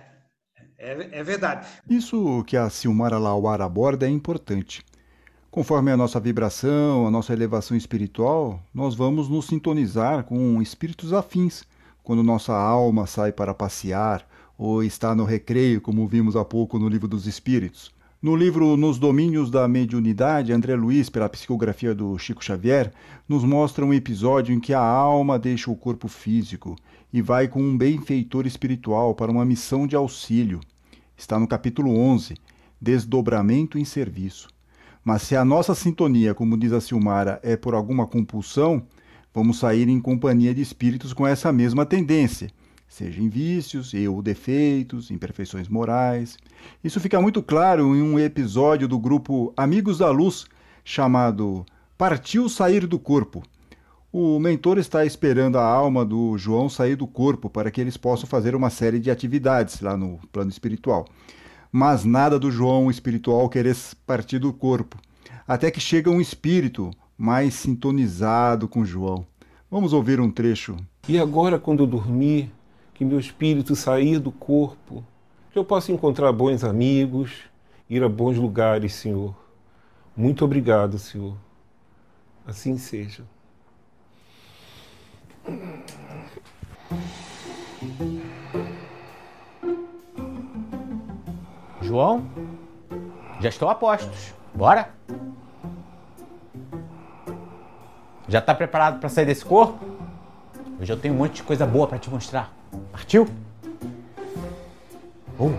é, 0.77 1.19
é 1.19 1.23
verdade. 1.23 1.67
Isso 1.89 2.43
que 2.43 2.55
a 2.55 2.69
Silmara 2.69 3.17
Lauar 3.17 3.61
aborda 3.61 4.05
é 4.05 4.09
importante. 4.09 4.85
Conforme 5.49 5.91
a 5.91 5.97
nossa 5.97 6.19
vibração, 6.19 7.07
a 7.07 7.11
nossa 7.11 7.31
elevação 7.31 7.75
espiritual, 7.75 8.61
nós 8.73 8.93
vamos 8.93 9.29
nos 9.29 9.45
sintonizar 9.45 10.25
com 10.25 10.61
espíritos 10.61 11.13
afins 11.13 11.63
quando 12.03 12.21
nossa 12.21 12.53
alma 12.53 13.07
sai 13.07 13.31
para 13.31 13.53
passear 13.53 14.27
ou 14.57 14.83
está 14.83 15.15
no 15.15 15.23
recreio, 15.23 15.79
como 15.79 16.07
vimos 16.07 16.35
há 16.35 16.43
pouco 16.43 16.77
no 16.77 16.89
Livro 16.89 17.07
dos 17.07 17.27
Espíritos. 17.27 17.91
No 18.21 18.35
livro 18.35 18.75
Nos 18.75 18.99
Domínios 18.99 19.49
da 19.49 19.67
Mediunidade, 19.67 20.51
André 20.51 20.75
Luiz, 20.75 21.09
pela 21.09 21.29
psicografia 21.29 21.95
do 21.95 22.17
Chico 22.17 22.43
Xavier, 22.43 22.91
nos 23.27 23.43
mostra 23.43 23.85
um 23.85 23.93
episódio 23.93 24.53
em 24.53 24.59
que 24.59 24.73
a 24.73 24.81
alma 24.81 25.39
deixa 25.39 25.71
o 25.71 25.75
corpo 25.75 26.07
físico 26.07 26.75
e 27.13 27.21
vai 27.21 27.47
com 27.47 27.61
um 27.61 27.77
benfeitor 27.77 28.45
espiritual 28.45 29.15
para 29.15 29.31
uma 29.31 29.45
missão 29.45 29.87
de 29.87 29.95
auxílio. 29.95 30.59
Está 31.15 31.39
no 31.39 31.47
capítulo 31.47 31.97
11, 31.97 32.35
Desdobramento 32.81 33.77
em 33.77 33.85
Serviço. 33.85 34.56
Mas 35.07 35.21
se 35.21 35.37
a 35.37 35.45
nossa 35.45 35.73
sintonia, 35.73 36.33
como 36.33 36.57
diz 36.57 36.73
a 36.73 36.81
Silmara, 36.81 37.39
é 37.41 37.55
por 37.55 37.73
alguma 37.73 38.05
compulsão, 38.05 38.83
vamos 39.33 39.57
sair 39.57 39.87
em 39.87 40.01
companhia 40.01 40.53
de 40.53 40.61
espíritos 40.61 41.13
com 41.13 41.25
essa 41.25 41.49
mesma 41.49 41.85
tendência, 41.85 42.49
seja 42.89 43.21
em 43.21 43.29
vícios, 43.29 43.93
ou 43.93 44.21
defeitos, 44.21 45.09
imperfeições 45.09 45.69
morais. 45.69 46.37
Isso 46.83 46.99
fica 46.99 47.21
muito 47.21 47.41
claro 47.41 47.95
em 47.95 48.01
um 48.01 48.19
episódio 48.19 48.85
do 48.85 48.99
grupo 48.99 49.53
Amigos 49.55 49.99
da 49.99 50.11
Luz, 50.11 50.45
chamado 50.83 51.65
Partiu 51.97 52.49
Sair 52.49 52.85
do 52.85 52.99
Corpo. 52.99 53.43
O 54.11 54.37
mentor 54.39 54.77
está 54.77 55.05
esperando 55.05 55.57
a 55.57 55.63
alma 55.63 56.03
do 56.03 56.37
João 56.37 56.67
sair 56.67 56.97
do 56.97 57.07
corpo 57.07 57.49
para 57.49 57.71
que 57.71 57.79
eles 57.79 57.95
possam 57.95 58.27
fazer 58.27 58.53
uma 58.55 58.69
série 58.69 58.99
de 58.99 59.09
atividades 59.09 59.79
lá 59.79 59.95
no 59.95 60.19
plano 60.33 60.49
espiritual 60.49 61.05
mas 61.71 62.03
nada 62.03 62.39
do 62.39 62.51
João 62.51 62.89
espiritual 62.89 63.49
querer 63.49 63.75
partir 64.05 64.39
do 64.39 64.53
corpo, 64.53 64.97
até 65.47 65.71
que 65.71 65.79
chega 65.79 66.09
um 66.09 66.21
espírito 66.21 66.91
mais 67.17 67.53
sintonizado 67.53 68.67
com 68.67 68.85
João. 68.85 69.25
Vamos 69.69 69.93
ouvir 69.93 70.19
um 70.19 70.31
trecho. 70.31 70.77
E 71.07 71.17
agora, 71.19 71.59
quando 71.59 71.83
eu 71.83 71.87
dormir, 71.87 72.51
que 72.93 73.03
meu 73.05 73.19
espírito 73.19 73.75
sair 73.75 74.19
do 74.19 74.31
corpo, 74.31 75.03
que 75.51 75.59
eu 75.59 75.65
possa 75.65 75.91
encontrar 75.91 76.31
bons 76.31 76.63
amigos, 76.63 77.31
ir 77.89 78.03
a 78.03 78.09
bons 78.09 78.37
lugares, 78.37 78.93
Senhor. 78.93 79.35
Muito 80.15 80.43
obrigado, 80.43 80.97
Senhor. 80.97 81.35
Assim 82.45 82.77
seja. 82.77 83.23
João, 91.87 92.25
já 93.39 93.47
estou 93.47 93.69
a 93.69 93.75
postos. 93.75 94.33
Bora? 94.53 94.89
Já 98.27 98.39
está 98.39 98.53
preparado 98.53 98.99
para 98.99 99.07
sair 99.07 99.25
desse 99.25 99.45
corpo? 99.45 99.79
Eu 100.85 100.99
tenho 100.99 101.13
um 101.13 101.17
monte 101.17 101.35
de 101.35 101.43
coisa 101.43 101.65
boa 101.65 101.87
para 101.87 101.97
te 101.97 102.09
mostrar. 102.09 102.53
Partiu? 102.91 103.25
Uh. 105.39 105.57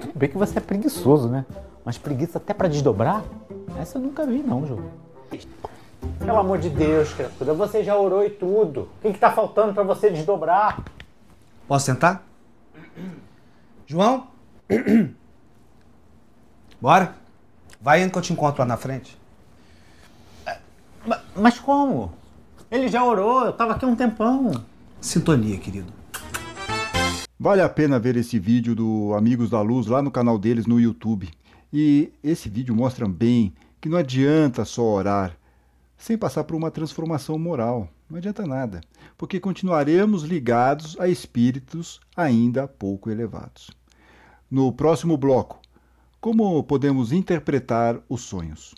Tudo 0.00 0.18
bem 0.18 0.28
que 0.28 0.36
você 0.36 0.58
é 0.58 0.60
preguiçoso, 0.60 1.28
né? 1.28 1.46
Mas 1.84 1.96
preguiça 1.96 2.38
até 2.38 2.52
para 2.52 2.66
desdobrar? 2.66 3.22
Essa 3.78 3.98
eu 3.98 4.02
nunca 4.02 4.26
vi 4.26 4.42
não, 4.42 4.66
João. 4.66 4.84
Pelo 6.20 6.38
amor 6.38 6.58
de 6.58 6.68
Deus, 6.68 7.12
criatura, 7.14 7.54
você 7.54 7.82
já 7.82 7.96
orou 7.96 8.24
e 8.24 8.28
tudo. 8.30 8.90
O 9.02 9.08
que 9.08 9.08
está 9.08 9.32
faltando 9.32 9.72
para 9.72 9.82
você 9.82 10.10
desdobrar? 10.10 10.84
Posso 11.66 11.86
sentar? 11.86 12.22
João? 13.86 14.28
Bora? 16.80 17.14
Vai 17.80 18.02
indo 18.02 18.12
que 18.12 18.18
eu 18.18 18.22
te 18.22 18.34
encontro 18.34 18.60
lá 18.60 18.66
na 18.66 18.76
frente. 18.76 19.18
Mas 21.34 21.58
como? 21.58 22.12
Ele 22.70 22.86
já 22.86 23.02
orou, 23.02 23.46
eu 23.46 23.52
tava 23.54 23.72
aqui 23.72 23.86
um 23.86 23.96
tempão. 23.96 24.52
Sintonia, 25.00 25.58
querido. 25.58 25.90
Vale 27.38 27.62
a 27.62 27.68
pena 27.68 27.98
ver 27.98 28.16
esse 28.16 28.38
vídeo 28.38 28.74
do 28.74 29.14
Amigos 29.14 29.48
da 29.48 29.62
Luz 29.62 29.86
lá 29.86 30.02
no 30.02 30.10
canal 30.10 30.38
deles 30.38 30.66
no 30.66 30.78
YouTube. 30.78 31.30
E 31.72 32.12
esse 32.22 32.50
vídeo 32.50 32.76
mostra 32.76 33.08
bem 33.08 33.54
que 33.80 33.88
não 33.88 33.96
adianta 33.96 34.66
só 34.66 34.82
orar 34.82 35.39
sem 36.00 36.16
passar 36.16 36.44
por 36.44 36.56
uma 36.56 36.70
transformação 36.70 37.38
moral. 37.38 37.88
Não 38.08 38.16
adianta 38.16 38.46
nada, 38.46 38.80
porque 39.16 39.38
continuaremos 39.38 40.24
ligados 40.24 40.98
a 40.98 41.06
espíritos 41.06 42.00
ainda 42.16 42.66
pouco 42.66 43.10
elevados. 43.10 43.70
No 44.50 44.72
próximo 44.72 45.16
bloco, 45.16 45.60
como 46.20 46.64
podemos 46.64 47.12
interpretar 47.12 48.00
os 48.08 48.22
sonhos? 48.22 48.74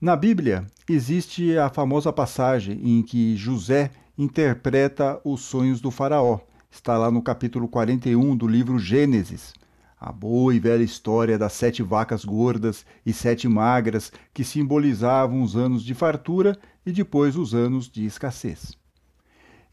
Na 0.00 0.16
Bíblia, 0.16 0.66
existe 0.88 1.58
a 1.58 1.68
famosa 1.68 2.12
passagem 2.12 2.80
em 2.82 3.02
que 3.02 3.36
José 3.36 3.90
interpreta 4.16 5.20
os 5.24 5.40
sonhos 5.42 5.80
do 5.80 5.90
Faraó. 5.90 6.40
Está 6.70 6.96
lá 6.96 7.10
no 7.10 7.20
capítulo 7.20 7.66
41 7.66 8.36
do 8.36 8.46
livro 8.46 8.78
Gênesis. 8.78 9.52
A 10.00 10.12
boa 10.12 10.54
e 10.54 10.60
velha 10.60 10.84
história 10.84 11.36
das 11.36 11.52
sete 11.52 11.82
vacas 11.82 12.24
gordas 12.24 12.86
e 13.04 13.12
sete 13.12 13.48
magras 13.48 14.12
que 14.32 14.44
simbolizavam 14.44 15.42
os 15.42 15.56
anos 15.56 15.82
de 15.82 15.94
fartura 15.94 16.56
e 16.86 16.92
depois 16.92 17.36
os 17.36 17.54
anos 17.54 17.90
de 17.90 18.06
escassez. 18.06 18.78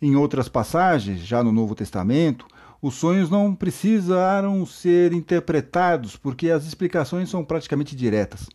Em 0.02 0.16
outras 0.16 0.50
passagens, 0.50 1.22
já 1.22 1.44
no 1.44 1.52
Novo 1.52 1.76
Testamento, 1.76 2.48
os 2.82 2.96
sonhos 2.96 3.30
não 3.30 3.56
precisaram 3.56 4.66
ser 4.66 5.14
interpretados 5.14 6.18
porque 6.18 6.50
as 6.50 6.66
explicações 6.66 7.30
são 7.30 7.46
praticamente 7.46 7.96
diretas. 7.96 8.50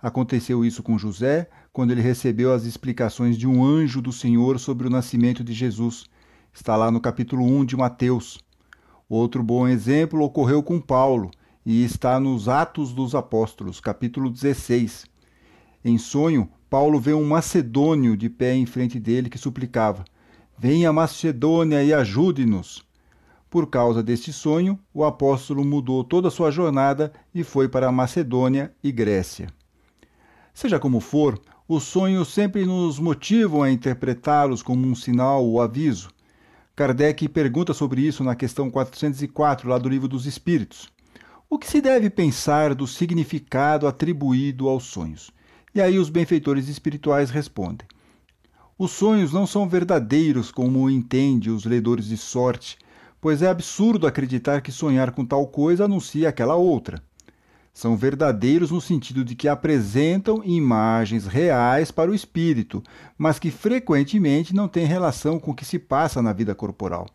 Aconteceu 0.00 0.64
isso 0.64 0.82
com 0.82 0.98
José, 0.98 1.48
quando 1.72 1.90
ele 1.90 2.00
recebeu 2.00 2.52
as 2.52 2.64
explicações 2.64 3.36
de 3.36 3.46
um 3.46 3.64
anjo 3.64 4.00
do 4.00 4.10
Senhor 4.10 4.58
sobre 4.58 4.86
o 4.86 4.90
nascimento 4.90 5.44
de 5.44 5.52
Jesus. 5.52 6.06
Está 6.54 6.76
lá 6.76 6.88
no 6.88 7.00
capítulo 7.00 7.44
1 7.44 7.64
de 7.64 7.76
Mateus. 7.76 8.38
Outro 9.08 9.42
bom 9.42 9.66
exemplo 9.66 10.22
ocorreu 10.22 10.62
com 10.62 10.80
Paulo 10.80 11.32
e 11.66 11.84
está 11.84 12.20
nos 12.20 12.48
Atos 12.48 12.94
dos 12.94 13.12
Apóstolos, 13.12 13.80
capítulo 13.80 14.30
16. 14.30 15.04
Em 15.84 15.98
sonho, 15.98 16.48
Paulo 16.70 17.00
vê 17.00 17.12
um 17.12 17.26
macedônio 17.26 18.16
de 18.16 18.30
pé 18.30 18.54
em 18.54 18.66
frente 18.66 19.00
dele 19.00 19.28
que 19.28 19.36
suplicava: 19.36 20.04
Venha 20.56 20.92
Macedônia 20.92 21.82
e 21.82 21.92
ajude-nos. 21.92 22.86
Por 23.50 23.66
causa 23.66 24.00
deste 24.00 24.32
sonho, 24.32 24.78
o 24.94 25.04
apóstolo 25.04 25.64
mudou 25.64 26.04
toda 26.04 26.28
a 26.28 26.30
sua 26.30 26.52
jornada 26.52 27.12
e 27.34 27.42
foi 27.42 27.68
para 27.68 27.90
Macedônia 27.90 28.72
e 28.82 28.92
Grécia. 28.92 29.48
Seja 30.54 30.78
como 30.78 31.00
for, 31.00 31.36
os 31.66 31.82
sonhos 31.82 32.28
sempre 32.28 32.64
nos 32.64 33.00
motivam 33.00 33.64
a 33.64 33.72
interpretá-los 33.72 34.62
como 34.62 34.86
um 34.86 34.94
sinal 34.94 35.44
ou 35.44 35.60
aviso. 35.60 36.14
Kardec 36.76 37.28
pergunta 37.28 37.72
sobre 37.72 38.00
isso 38.00 38.24
na 38.24 38.34
questão 38.34 38.68
404, 38.68 39.68
lá 39.68 39.78
do 39.78 39.88
Livro 39.88 40.08
dos 40.08 40.26
Espíritos. 40.26 40.88
O 41.48 41.56
que 41.56 41.68
se 41.68 41.80
deve 41.80 42.10
pensar 42.10 42.74
do 42.74 42.84
significado 42.84 43.86
atribuído 43.86 44.68
aos 44.68 44.82
sonhos? 44.82 45.30
E 45.72 45.80
aí 45.80 46.00
os 46.00 46.10
benfeitores 46.10 46.66
espirituais 46.68 47.30
respondem: 47.30 47.86
Os 48.76 48.90
sonhos 48.90 49.32
não 49.32 49.46
são 49.46 49.68
verdadeiros 49.68 50.50
como 50.50 50.90
entende 50.90 51.48
os 51.48 51.64
ledores 51.64 52.06
de 52.06 52.16
sorte, 52.16 52.76
pois 53.20 53.40
é 53.40 53.48
absurdo 53.48 54.04
acreditar 54.04 54.60
que 54.60 54.72
sonhar 54.72 55.12
com 55.12 55.24
tal 55.24 55.46
coisa 55.46 55.84
anuncia 55.84 56.28
aquela 56.28 56.56
outra. 56.56 57.00
São 57.74 57.96
verdadeiros 57.96 58.70
no 58.70 58.80
sentido 58.80 59.24
de 59.24 59.34
que 59.34 59.48
apresentam 59.48 60.40
imagens 60.44 61.26
reais 61.26 61.90
para 61.90 62.08
o 62.08 62.14
espírito, 62.14 62.80
mas 63.18 63.40
que 63.40 63.50
frequentemente 63.50 64.54
não 64.54 64.68
têm 64.68 64.86
relação 64.86 65.40
com 65.40 65.50
o 65.50 65.54
que 65.54 65.64
se 65.64 65.76
passa 65.76 66.22
na 66.22 66.32
vida 66.32 66.54
corporal. 66.54 67.08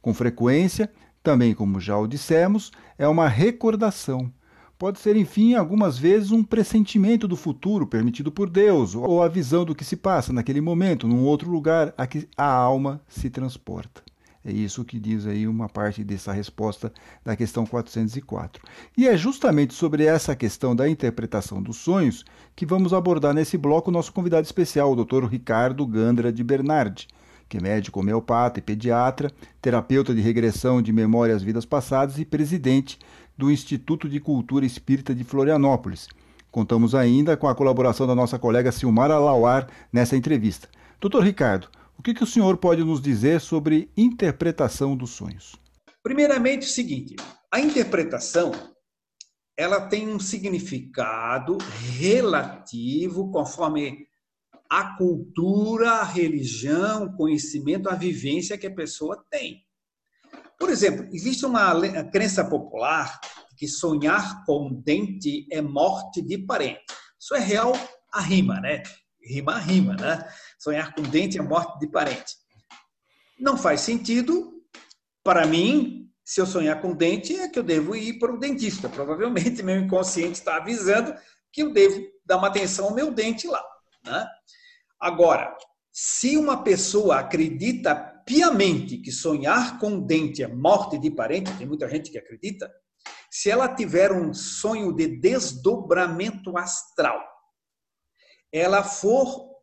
Com 0.00 0.14
frequência, 0.14 0.90
também 1.22 1.54
como 1.54 1.78
já 1.78 1.98
o 1.98 2.06
dissemos, 2.06 2.72
é 2.96 3.06
uma 3.06 3.28
recordação. 3.28 4.32
Pode 4.78 4.98
ser, 4.98 5.16
enfim, 5.16 5.52
algumas 5.52 5.98
vezes 5.98 6.32
um 6.32 6.42
pressentimento 6.42 7.28
do 7.28 7.36
futuro 7.36 7.86
permitido 7.86 8.32
por 8.32 8.48
Deus, 8.48 8.94
ou 8.94 9.22
a 9.22 9.28
visão 9.28 9.66
do 9.66 9.74
que 9.74 9.84
se 9.84 9.96
passa 9.96 10.32
naquele 10.32 10.62
momento, 10.62 11.06
num 11.06 11.24
outro 11.24 11.50
lugar 11.50 11.92
a 11.98 12.06
que 12.06 12.26
a 12.38 12.50
alma 12.50 13.02
se 13.06 13.28
transporta. 13.28 14.02
É 14.44 14.52
isso 14.52 14.84
que 14.84 15.00
diz 15.00 15.26
aí 15.26 15.48
uma 15.48 15.70
parte 15.70 16.04
dessa 16.04 16.30
resposta 16.30 16.92
da 17.24 17.34
questão 17.34 17.64
404. 17.64 18.62
E 18.94 19.08
é 19.08 19.16
justamente 19.16 19.72
sobre 19.72 20.04
essa 20.04 20.36
questão 20.36 20.76
da 20.76 20.86
interpretação 20.86 21.62
dos 21.62 21.78
sonhos 21.78 22.26
que 22.54 22.66
vamos 22.66 22.92
abordar 22.92 23.32
nesse 23.32 23.56
bloco 23.56 23.90
o 23.90 23.92
nosso 23.92 24.12
convidado 24.12 24.44
especial, 24.44 24.92
o 24.92 25.04
Dr. 25.04 25.24
Ricardo 25.24 25.86
Gandra 25.86 26.30
de 26.30 26.44
Bernardi, 26.44 27.08
que 27.48 27.56
é 27.56 27.60
médico 27.60 28.00
homeopata 28.00 28.58
e 28.58 28.62
pediatra, 28.62 29.32
terapeuta 29.62 30.14
de 30.14 30.20
regressão 30.20 30.82
de 30.82 30.92
memórias 30.92 31.42
vidas 31.42 31.64
passadas 31.64 32.18
e 32.18 32.24
presidente 32.26 32.98
do 33.38 33.50
Instituto 33.50 34.10
de 34.10 34.20
Cultura 34.20 34.66
Espírita 34.66 35.14
de 35.14 35.24
Florianópolis. 35.24 36.06
Contamos 36.50 36.94
ainda 36.94 37.34
com 37.34 37.48
a 37.48 37.54
colaboração 37.54 38.06
da 38.06 38.14
nossa 38.14 38.38
colega 38.38 38.70
Silmara 38.70 39.18
Lauar 39.18 39.68
nessa 39.90 40.16
entrevista. 40.16 40.68
Doutor 41.00 41.24
Ricardo, 41.24 41.68
o 41.98 42.02
que, 42.02 42.14
que 42.14 42.22
o 42.22 42.26
senhor 42.26 42.56
pode 42.56 42.82
nos 42.84 43.00
dizer 43.00 43.40
sobre 43.40 43.90
interpretação 43.96 44.96
dos 44.96 45.10
sonhos? 45.10 45.56
Primeiramente, 46.02 46.66
o 46.66 46.70
seguinte: 46.70 47.16
a 47.50 47.60
interpretação 47.60 48.52
ela 49.56 49.88
tem 49.88 50.08
um 50.08 50.18
significado 50.18 51.56
relativo 51.98 53.30
conforme 53.30 54.06
a 54.68 54.96
cultura, 54.96 55.90
a 55.92 56.04
religião, 56.04 57.04
o 57.04 57.16
conhecimento, 57.16 57.88
a 57.88 57.94
vivência 57.94 58.58
que 58.58 58.66
a 58.66 58.74
pessoa 58.74 59.24
tem. 59.30 59.64
Por 60.58 60.70
exemplo, 60.70 61.06
existe 61.12 61.46
uma 61.46 62.04
crença 62.10 62.44
popular 62.44 63.20
que 63.56 63.68
sonhar 63.68 64.44
com 64.44 64.82
dente 64.84 65.46
é 65.52 65.62
morte 65.62 66.20
de 66.20 66.38
parente. 66.38 66.82
Isso 67.20 67.34
é 67.34 67.40
real 67.40 67.72
a 68.12 68.20
rima, 68.20 68.60
né? 68.60 68.82
rima 69.26 69.58
rima, 69.58 69.94
né? 69.96 70.24
Sonhar 70.64 70.94
com 70.94 71.02
dente 71.02 71.36
é 71.38 71.42
morte 71.42 71.78
de 71.78 71.86
parente. 71.86 72.36
Não 73.38 73.54
faz 73.54 73.82
sentido 73.82 74.64
para 75.22 75.46
mim, 75.46 76.10
se 76.24 76.40
eu 76.40 76.46
sonhar 76.46 76.80
com 76.80 76.94
dente, 76.94 77.36
é 77.36 77.50
que 77.50 77.58
eu 77.58 77.62
devo 77.62 77.94
ir 77.94 78.18
para 78.18 78.32
o 78.32 78.38
dentista. 78.38 78.88
Provavelmente 78.88 79.60
meu 79.62 79.76
inconsciente 79.76 80.38
está 80.38 80.56
avisando 80.56 81.14
que 81.52 81.62
eu 81.62 81.70
devo 81.70 82.00
dar 82.24 82.38
uma 82.38 82.48
atenção 82.48 82.86
ao 82.86 82.94
meu 82.94 83.10
dente 83.10 83.46
lá. 83.46 83.62
Né? 84.06 84.26
Agora, 84.98 85.54
se 85.92 86.34
uma 86.38 86.64
pessoa 86.64 87.18
acredita 87.18 87.94
piamente 88.24 88.96
que 88.96 89.12
sonhar 89.12 89.78
com 89.78 90.00
dente 90.00 90.42
é 90.42 90.48
morte 90.48 90.96
de 90.96 91.10
parente, 91.10 91.54
tem 91.58 91.66
muita 91.66 91.86
gente 91.90 92.10
que 92.10 92.16
acredita, 92.16 92.72
se 93.30 93.50
ela 93.50 93.68
tiver 93.68 94.12
um 94.12 94.32
sonho 94.32 94.94
de 94.94 95.08
desdobramento 95.08 96.56
astral, 96.56 97.22
ela 98.50 98.82
for 98.82 99.53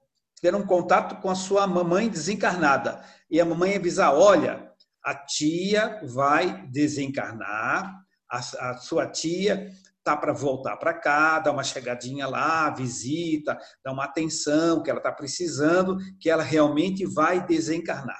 ter 0.42 0.56
um 0.56 0.66
contato 0.66 1.22
com 1.22 1.30
a 1.30 1.36
sua 1.36 1.68
mamãe 1.68 2.10
desencarnada 2.10 3.04
e 3.30 3.40
a 3.40 3.46
mamãe 3.46 3.76
avisar: 3.76 4.14
olha, 4.14 4.70
a 5.04 5.16
tia 5.16 6.02
vai 6.04 6.68
desencarnar, 6.68 8.04
a, 8.30 8.38
a 8.38 8.78
sua 8.78 9.08
tia 9.08 9.72
tá 10.04 10.18
para 10.18 10.34
voltar 10.34 10.78
para 10.78 10.96
cá, 10.96 11.40
dá 11.40 11.52
uma 11.52 11.64
chegadinha 11.64 12.28
lá, 12.28 12.70
visita, 12.72 13.58
dá 13.86 13.92
uma 13.92 14.06
atenção 14.06 14.82
que 14.82 14.90
ela 14.90 15.00
está 15.00 15.12
precisando, 15.12 15.98
que 16.20 16.30
ela 16.30 16.42
realmente 16.42 17.06
vai 17.06 17.46
desencarnar. 17.46 18.20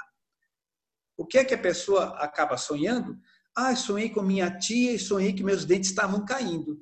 O 1.18 1.26
que 1.26 1.40
é 1.40 1.44
que 1.44 1.56
a 1.56 1.58
pessoa 1.58 2.18
acaba 2.20 2.56
sonhando? 2.56 3.18
Ah, 3.56 3.76
sonhei 3.76 4.10
com 4.10 4.22
minha 4.22 4.50
tia 4.58 4.94
e 4.94 5.00
sonhei 5.00 5.34
que 5.34 5.44
meus 5.44 5.66
dentes 5.66 5.90
estavam 5.90 6.24
caindo. 6.24 6.78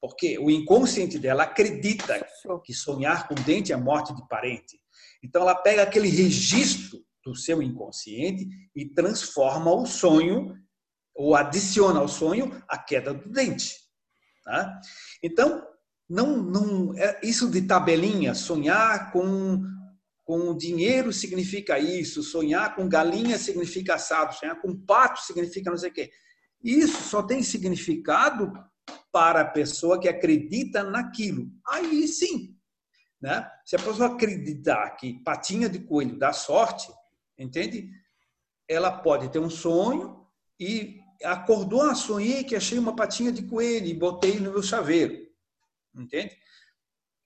Porque 0.00 0.38
o 0.38 0.50
inconsciente 0.50 1.18
dela 1.18 1.42
acredita 1.42 2.26
que 2.64 2.72
sonhar 2.72 3.28
com 3.28 3.34
dente 3.34 3.72
é 3.72 3.76
morte 3.76 4.14
de 4.14 4.26
parente. 4.28 4.80
Então 5.22 5.42
ela 5.42 5.54
pega 5.54 5.82
aquele 5.82 6.08
registro 6.08 6.98
do 7.24 7.34
seu 7.34 7.62
inconsciente 7.62 8.48
e 8.74 8.86
transforma 8.86 9.70
o 9.72 9.84
sonho, 9.84 10.56
ou 11.14 11.34
adiciona 11.34 12.00
ao 12.00 12.08
sonho 12.08 12.62
a 12.66 12.78
queda 12.78 13.12
do 13.12 13.30
dente. 13.30 13.76
Tá? 14.42 14.80
Então, 15.22 15.62
não, 16.08 16.38
não 16.42 16.94
é 16.96 17.20
isso 17.22 17.50
de 17.50 17.62
tabelinha, 17.62 18.34
sonhar 18.34 19.12
com, 19.12 19.62
com 20.24 20.56
dinheiro 20.56 21.12
significa 21.12 21.78
isso, 21.78 22.22
sonhar 22.22 22.74
com 22.74 22.88
galinha 22.88 23.38
significa 23.38 23.94
assado, 23.94 24.34
sonhar 24.34 24.60
com 24.60 24.74
pato 24.74 25.20
significa 25.20 25.70
não 25.70 25.78
sei 25.78 25.90
o 25.90 25.92
quê. 25.92 26.10
Isso 26.64 27.02
só 27.02 27.22
tem 27.22 27.42
significado 27.42 28.52
para 29.12 29.42
a 29.42 29.48
pessoa 29.48 30.00
que 30.00 30.08
acredita 30.08 30.82
naquilo. 30.82 31.50
Aí 31.66 32.06
sim. 32.06 32.56
Né? 33.20 33.48
Se 33.64 33.76
a 33.76 33.78
pessoa 33.78 34.14
acreditar 34.14 34.90
que 34.96 35.22
patinha 35.22 35.68
de 35.68 35.80
coelho 35.80 36.18
dá 36.18 36.32
sorte, 36.32 36.90
entende? 37.38 37.90
Ela 38.68 38.90
pode 38.90 39.28
ter 39.30 39.38
um 39.38 39.50
sonho 39.50 40.26
e 40.58 41.00
acordou, 41.22 41.82
ah, 41.82 41.94
sonhei 41.94 42.44
que 42.44 42.56
achei 42.56 42.78
uma 42.78 42.96
patinha 42.96 43.30
de 43.30 43.42
coelho 43.42 43.86
e 43.86 43.94
botei 43.94 44.38
no 44.38 44.52
meu 44.52 44.62
chaveiro. 44.62 45.28
Entende? 45.94 46.36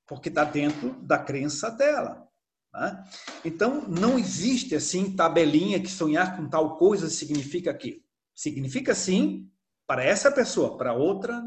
Porque 0.06 0.28
está 0.28 0.44
dentro 0.44 0.94
da 1.02 1.18
crença 1.18 1.70
dela. 1.70 2.28
Né? 2.72 3.04
Então, 3.44 3.86
não 3.86 4.18
existe 4.18 4.74
assim 4.74 5.14
tabelinha 5.14 5.80
que 5.80 5.88
sonhar 5.88 6.36
com 6.36 6.48
tal 6.48 6.76
coisa 6.76 7.08
significa 7.08 7.70
aquilo. 7.70 8.02
Significa 8.34 8.94
sim 8.94 9.48
para 9.86 10.02
essa 10.02 10.32
pessoa, 10.32 10.76
para 10.76 10.92
outra 10.92 11.40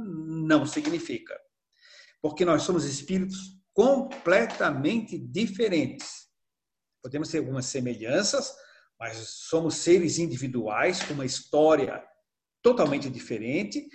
não 0.48 0.66
significa. 0.66 1.38
Porque 2.22 2.46
nós 2.46 2.64
somos 2.64 2.86
espíritos 2.86 3.38
completamente 3.74 5.20
diferentes. 5.20 6.28
Podemos 7.04 7.30
ter 7.30 7.40
algumas 7.40 7.66
semelhanças, 7.66 8.52
mas 9.00 9.18
somos 9.18 9.76
seres 9.76 10.18
individuais 10.18 11.04
com 11.04 11.14
uma 11.14 11.26
história 11.26 12.04
totalmente 12.64 13.10
diferente. 13.10 13.88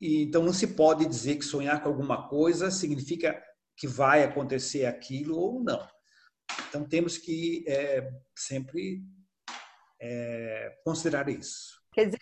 E 0.00 0.22
então 0.22 0.42
não 0.42 0.52
se 0.52 0.68
pode 0.68 1.04
dizer 1.04 1.36
que 1.36 1.44
sonhar 1.44 1.82
com 1.82 1.88
alguma 1.88 2.28
coisa 2.28 2.70
significa 2.70 3.42
que 3.76 3.86
vai 3.86 4.22
acontecer 4.24 4.86
aquilo 4.86 5.36
ou 5.36 5.62
não. 5.62 5.86
Então 6.68 6.88
temos 6.88 7.18
que 7.18 7.64
é, 7.68 8.10
sempre 8.36 9.02
é, 10.00 10.78
considerar 10.84 11.28
isso. 11.28 11.78
Quer 11.92 12.06
dizer, 12.06 12.18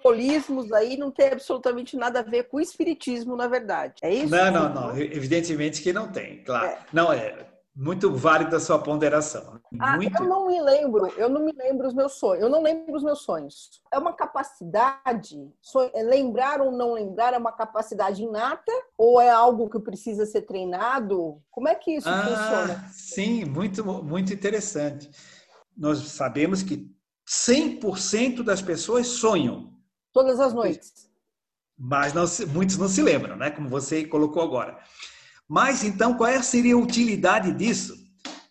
simbolismos 0.00 0.72
aí 0.72 0.96
não 0.96 1.10
tem 1.10 1.28
absolutamente 1.28 1.96
nada 1.96 2.20
a 2.20 2.22
ver 2.22 2.44
com 2.44 2.56
o 2.56 2.60
espiritismo, 2.60 3.36
na 3.36 3.46
verdade. 3.46 3.94
É 4.02 4.12
isso? 4.12 4.30
Não, 4.30 4.50
não, 4.50 4.74
não. 4.74 4.96
Evidentemente 4.96 5.82
que 5.82 5.92
não 5.92 6.10
tem, 6.10 6.42
claro. 6.42 6.66
É. 6.66 6.78
Não 6.92 7.12
é 7.12 7.46
muito 7.74 8.12
válida 8.12 8.56
a 8.56 8.60
sua 8.60 8.78
ponderação. 8.78 9.58
Ah, 9.78 9.96
muito... 9.96 10.20
eu 10.20 10.28
não 10.28 10.48
me 10.48 10.60
lembro, 10.60 11.06
eu 11.16 11.28
não 11.28 11.44
me 11.44 11.52
lembro 11.52 11.86
os 11.86 11.94
meus 11.94 12.14
sonhos. 12.14 12.42
Eu 12.42 12.50
não 12.50 12.62
lembro 12.62 12.94
os 12.94 13.02
meus 13.02 13.22
sonhos. 13.22 13.80
É 13.92 13.98
uma 13.98 14.12
capacidade, 14.12 15.38
é 15.94 16.02
lembrar 16.02 16.60
ou 16.60 16.72
não 16.72 16.92
lembrar 16.92 17.32
é 17.32 17.38
uma 17.38 17.52
capacidade 17.52 18.22
inata 18.22 18.72
ou 18.98 19.20
é 19.20 19.30
algo 19.30 19.70
que 19.70 19.78
precisa 19.78 20.26
ser 20.26 20.42
treinado? 20.42 21.40
Como 21.50 21.68
é 21.68 21.74
que 21.74 21.92
isso 21.92 22.08
ah, 22.08 22.22
funciona? 22.22 22.88
Sim, 22.92 23.44
muito 23.44 23.84
muito 23.84 24.32
interessante. 24.32 25.08
Nós 25.76 26.00
sabemos 26.00 26.62
que 26.62 26.90
100% 27.26 28.42
das 28.42 28.60
pessoas 28.60 29.06
sonham. 29.06 29.69
Todas 30.12 30.40
as 30.40 30.52
noites. 30.52 31.08
Mas 31.78 32.12
não, 32.12 32.24
muitos 32.52 32.76
não 32.76 32.88
se 32.88 33.02
lembram, 33.02 33.36
né? 33.36 33.50
Como 33.50 33.68
você 33.68 34.04
colocou 34.04 34.42
agora. 34.42 34.78
Mas 35.48 35.82
então, 35.82 36.16
qual 36.16 36.42
seria 36.42 36.74
a 36.74 36.78
utilidade 36.78 37.52
disso? 37.52 37.94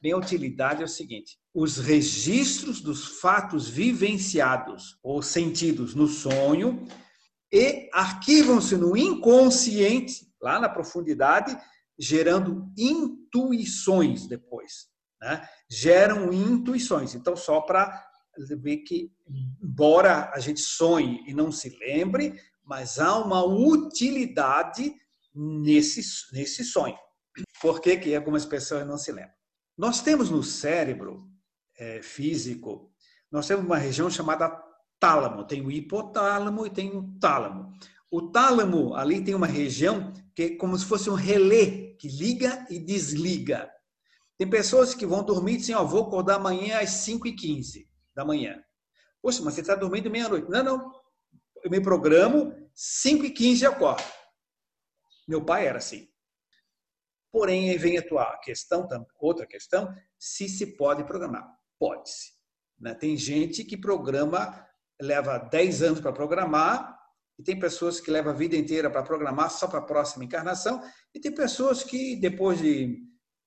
Bem, 0.01 0.13
a 0.13 0.17
utilidade 0.17 0.81
é 0.81 0.85
o 0.85 0.89
seguinte: 0.89 1.37
os 1.53 1.77
registros 1.77 2.81
dos 2.81 3.19
fatos 3.19 3.69
vivenciados 3.69 4.97
ou 5.03 5.21
sentidos 5.21 5.93
no 5.93 6.07
sonho 6.07 6.87
e 7.51 7.89
arquivam-se 7.93 8.77
no 8.77 8.95
inconsciente, 8.95 10.27
lá 10.41 10.59
na 10.59 10.69
profundidade, 10.69 11.57
gerando 11.99 12.71
intuições 12.77 14.27
depois. 14.27 14.87
Né? 15.21 15.45
Geram 15.69 16.31
intuições. 16.31 17.13
Então, 17.13 17.35
só 17.35 17.61
para 17.61 18.08
ver 18.45 18.77
que, 18.77 19.11
embora 19.61 20.31
a 20.33 20.39
gente 20.39 20.61
sonhe 20.61 21.23
e 21.27 21.33
não 21.33 21.51
se 21.51 21.69
lembre, 21.79 22.39
mas 22.63 22.99
há 22.99 23.17
uma 23.17 23.43
utilidade 23.43 24.93
nesse, 25.33 26.01
nesse 26.31 26.63
sonho. 26.63 26.97
Por 27.61 27.81
que, 27.81 27.97
que 27.97 28.15
algumas 28.15 28.45
pessoas 28.45 28.85
não 28.85 28.97
se 28.97 29.11
lembram? 29.11 29.33
Nós 29.77 30.01
temos 30.01 30.29
no 30.29 30.43
cérebro 30.43 31.27
é, 31.77 32.01
físico, 32.01 32.91
nós 33.31 33.47
temos 33.47 33.65
uma 33.65 33.77
região 33.77 34.09
chamada 34.09 34.49
tálamo. 34.99 35.45
Tem 35.45 35.65
o 35.65 35.71
hipotálamo 35.71 36.65
e 36.65 36.69
tem 36.69 36.95
o 36.95 37.17
tálamo. 37.19 37.71
O 38.11 38.29
tálamo, 38.29 38.93
ali 38.95 39.23
tem 39.23 39.33
uma 39.33 39.47
região 39.47 40.11
que 40.35 40.43
é 40.43 40.55
como 40.57 40.77
se 40.77 40.85
fosse 40.85 41.09
um 41.09 41.13
relé 41.13 41.95
que 41.97 42.07
liga 42.07 42.67
e 42.69 42.79
desliga. 42.79 43.69
Tem 44.37 44.49
pessoas 44.49 44.93
que 44.93 45.05
vão 45.05 45.23
dormir 45.23 45.53
e 45.53 45.57
dizem, 45.57 45.75
ó, 45.75 45.83
vou 45.83 46.03
acordar 46.03 46.35
amanhã 46.35 46.79
às 46.79 46.89
5h15 47.05 47.88
da 48.19 48.25
manhã. 48.25 48.61
Poxa, 49.21 49.41
mas 49.43 49.53
você 49.53 49.61
está 49.61 49.75
dormindo 49.75 50.11
meia-noite. 50.11 50.49
Não, 50.49 50.63
não. 50.63 50.91
Eu 51.63 51.71
me 51.71 51.81
programo, 51.81 52.53
5h15 52.75 53.63
eu 53.63 53.71
acordo. 53.71 54.03
Meu 55.27 55.43
pai 55.43 55.67
era 55.67 55.77
assim. 55.77 56.07
Porém, 57.31 57.69
aí 57.69 57.77
vem 57.77 57.97
a 57.97 58.05
tua 58.05 58.37
questão, 58.39 58.87
outra 59.19 59.45
questão, 59.45 59.93
se 60.17 60.49
se 60.49 60.77
pode 60.77 61.03
programar. 61.05 61.47
Pode-se. 61.77 62.33
Né? 62.79 62.93
Tem 62.93 63.15
gente 63.15 63.63
que 63.63 63.77
programa, 63.77 64.65
leva 65.01 65.37
10 65.37 65.83
anos 65.83 66.01
para 66.01 66.11
programar, 66.11 66.97
e 67.37 67.43
tem 67.43 67.57
pessoas 67.57 68.01
que 68.01 68.11
levam 68.11 68.33
a 68.33 68.35
vida 68.35 68.57
inteira 68.57 68.89
para 68.89 69.03
programar 69.03 69.49
só 69.49 69.67
para 69.67 69.79
a 69.79 69.85
próxima 69.85 70.25
encarnação, 70.25 70.81
e 71.13 71.19
tem 71.19 71.33
pessoas 71.33 71.83
que 71.83 72.15
depois 72.17 72.59
de 72.59 73.01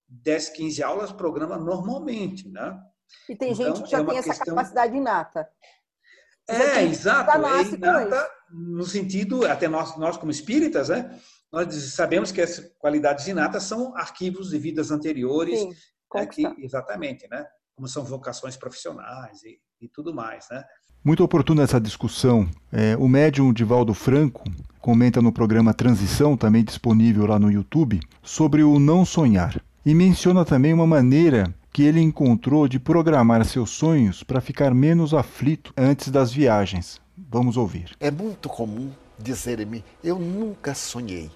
10, 0.08 0.50
15 0.50 0.82
aulas 0.82 1.12
programa 1.12 1.58
normalmente, 1.58 2.48
né? 2.48 2.80
E 3.28 3.36
tem 3.36 3.52
então, 3.52 3.66
gente 3.66 3.84
que 3.84 3.90
já 3.90 4.00
é 4.00 4.04
tem 4.04 4.18
essa 4.18 4.28
questão... 4.30 4.54
capacidade 4.54 4.96
inata. 4.96 5.48
É, 6.48 6.82
exato. 6.84 7.30
É 7.30 7.62
inata 7.62 8.28
no 8.50 8.84
sentido, 8.84 9.46
até 9.46 9.68
nós, 9.68 9.96
nós 9.96 10.16
como 10.16 10.30
espíritas, 10.30 10.88
né? 10.88 11.18
Nós 11.50 11.74
sabemos 11.94 12.32
que 12.32 12.40
as 12.40 12.58
qualidades 12.78 13.26
inatas 13.26 13.62
são 13.64 13.96
arquivos 13.96 14.50
de 14.50 14.58
vidas 14.58 14.90
anteriores. 14.90 15.58
Sim, 15.58 15.72
né, 16.14 16.26
que, 16.26 16.46
exatamente, 16.58 17.26
né? 17.30 17.46
Como 17.74 17.88
são 17.88 18.04
vocações 18.04 18.56
profissionais 18.56 19.42
e, 19.44 19.58
e 19.80 19.88
tudo 19.88 20.14
mais, 20.14 20.46
né? 20.50 20.64
Muito 21.04 21.24
oportuna 21.24 21.62
essa 21.62 21.80
discussão. 21.80 22.48
É, 22.70 22.96
o 22.96 23.08
médium 23.08 23.52
Divaldo 23.52 23.92
Franco 23.92 24.44
comenta 24.78 25.20
no 25.20 25.32
programa 25.32 25.74
Transição, 25.74 26.36
também 26.36 26.62
disponível 26.62 27.26
lá 27.26 27.38
no 27.38 27.50
YouTube, 27.50 28.00
sobre 28.22 28.62
o 28.62 28.78
não 28.78 29.04
sonhar. 29.04 29.60
E 29.84 29.94
menciona 29.94 30.44
também 30.44 30.72
uma 30.72 30.86
maneira 30.86 31.52
que 31.72 31.82
ele 31.82 32.00
encontrou 32.00 32.68
de 32.68 32.78
programar 32.78 33.44
seus 33.46 33.70
sonhos 33.70 34.22
para 34.22 34.42
ficar 34.42 34.74
menos 34.74 35.14
aflito 35.14 35.72
antes 35.76 36.10
das 36.10 36.30
viagens. 36.30 37.00
Vamos 37.16 37.56
ouvir. 37.56 37.96
É 37.98 38.10
muito 38.10 38.48
comum 38.48 38.90
dizer-me: 39.18 39.82
Eu 40.04 40.18
nunca 40.18 40.74
sonhei. 40.74 41.30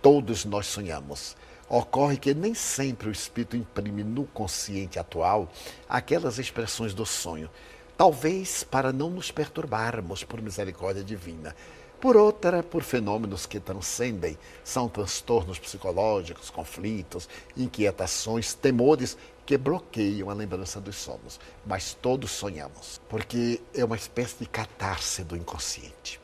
Todos 0.00 0.44
nós 0.44 0.66
sonhamos. 0.66 1.36
Ocorre 1.68 2.16
que 2.16 2.34
nem 2.34 2.54
sempre 2.54 3.08
o 3.08 3.12
espírito 3.12 3.56
imprime 3.56 4.04
no 4.04 4.24
consciente 4.24 4.98
atual 4.98 5.50
aquelas 5.88 6.38
expressões 6.38 6.92
do 6.92 7.06
sonho, 7.06 7.48
talvez 7.96 8.62
para 8.62 8.92
não 8.92 9.08
nos 9.08 9.30
perturbarmos 9.30 10.22
por 10.22 10.42
misericórdia 10.42 11.02
divina 11.02 11.54
por 12.02 12.16
outra, 12.16 12.64
por 12.64 12.82
fenômenos 12.82 13.46
que 13.46 13.60
transcendem, 13.60 14.36
são 14.64 14.88
transtornos 14.88 15.56
psicológicos, 15.56 16.50
conflitos, 16.50 17.28
inquietações, 17.56 18.54
temores 18.54 19.16
que 19.44 19.56
bloqueiam 19.56 20.30
a 20.30 20.34
lembrança 20.34 20.80
dos 20.80 20.96
sonhos. 20.96 21.40
Mas 21.66 21.94
todos 21.94 22.30
sonhamos, 22.30 23.00
porque 23.08 23.60
é 23.74 23.84
uma 23.84 23.96
espécie 23.96 24.36
de 24.38 24.46
catarse 24.46 25.24
do 25.24 25.36
inconsciente. 25.36 26.20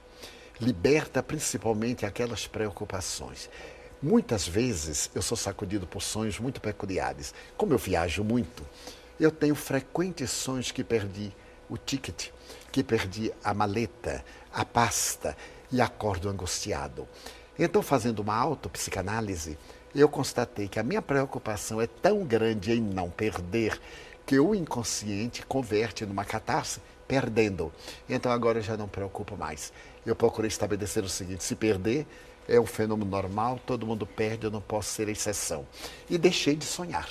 Liberta 0.61 1.23
principalmente 1.23 2.05
aquelas 2.05 2.47
preocupações. 2.47 3.49
Muitas 4.03 4.47
vezes 4.47 5.11
eu 5.15 5.23
sou 5.23 5.37
sacudido 5.37 5.87
por 5.87 6.03
sonhos 6.03 6.39
muito 6.39 6.61
peculiares. 6.61 7.35
Como 7.57 7.73
eu 7.73 7.79
viajo 7.79 8.23
muito, 8.23 8.65
eu 9.19 9.31
tenho 9.31 9.55
frequentes 9.55 10.31
sonhos 10.31 10.71
que 10.71 10.85
perdi 10.85 11.33
o 11.69 11.77
ticket, 11.77 12.31
que 12.71 12.83
perdi 12.83 13.33
a 13.43 13.53
maleta, 13.53 14.25
a 14.53 14.65
pasta 14.65 15.37
e 15.71 15.81
acordo 15.81 16.29
angustiado. 16.29 17.07
Então, 17.59 17.83
fazendo 17.83 18.21
uma 18.21 18.37
autopsicanálise, 18.37 19.59
eu 19.95 20.09
constatei 20.09 20.69
que 20.69 20.79
a 20.79 20.83
minha 20.83 21.03
preocupação 21.03 21.81
é 21.81 21.87
tão 21.87 22.25
grande 22.25 22.73
em 22.73 22.81
não 22.81 23.11
perder 23.11 23.81
que 24.25 24.39
o 24.39 24.55
inconsciente 24.55 25.45
converte 25.47 26.05
numa 26.05 26.25
catarse 26.25 26.81
perdendo. 27.09 27.73
Então 28.07 28.31
agora 28.31 28.59
eu 28.59 28.63
já 28.63 28.77
não 28.77 28.85
me 28.85 28.91
preocupo 28.91 29.37
mais. 29.37 29.73
Eu 30.05 30.15
procurei 30.15 30.49
estabelecer 30.49 31.03
o 31.03 31.09
seguinte: 31.09 31.43
se 31.43 31.57
perder 31.57 32.07
é 32.47 32.61
um 32.61 32.67
fenômeno 32.67 33.11
normal, 33.11 33.59
todo 33.67 33.87
mundo 33.87 34.07
perde, 34.07 34.45
eu 34.45 34.51
não 34.51 34.61
posso 34.61 34.91
ser 34.91 35.09
exceção. 35.09 35.67
E 36.11 36.19
deixei 36.19 36.55
de 36.55 36.67
sonhar. 36.67 37.09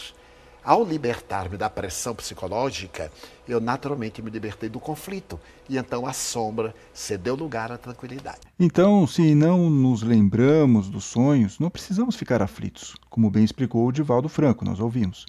Ao 0.67 0.83
libertar-me 0.83 1.55
da 1.55 1.69
pressão 1.69 2.13
psicológica, 2.13 3.09
eu 3.47 3.61
naturalmente 3.61 4.21
me 4.21 4.29
libertei 4.29 4.67
do 4.67 4.81
conflito 4.81 5.39
e 5.69 5.77
então 5.77 6.05
a 6.05 6.11
sombra 6.11 6.75
cedeu 6.93 7.35
lugar 7.35 7.71
à 7.71 7.77
tranquilidade. 7.77 8.41
Então, 8.59 9.07
se 9.07 9.33
não 9.33 9.69
nos 9.69 10.03
lembramos 10.03 10.89
dos 10.89 11.05
sonhos, 11.05 11.57
não 11.57 11.69
precisamos 11.69 12.17
ficar 12.17 12.41
aflitos, 12.41 12.97
como 13.09 13.31
bem 13.31 13.45
explicou 13.45 13.87
o 13.87 13.93
Divaldo 13.93 14.27
Franco, 14.27 14.65
nós 14.65 14.81
ouvimos. 14.81 15.25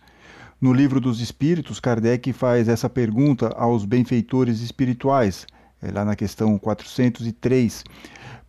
No 0.61 0.73
livro 0.73 1.01
dos 1.01 1.21
Espíritos, 1.21 1.79
Kardec 1.79 2.33
faz 2.33 2.69
essa 2.69 2.91
pergunta 2.91 3.55
aos 3.57 3.85
benfeitores 3.85 4.61
espirituais: 4.61 5.47
é 5.81 5.93
lá 5.93 6.05
na 6.05 6.17
questão 6.17 6.59
403. 6.59 7.85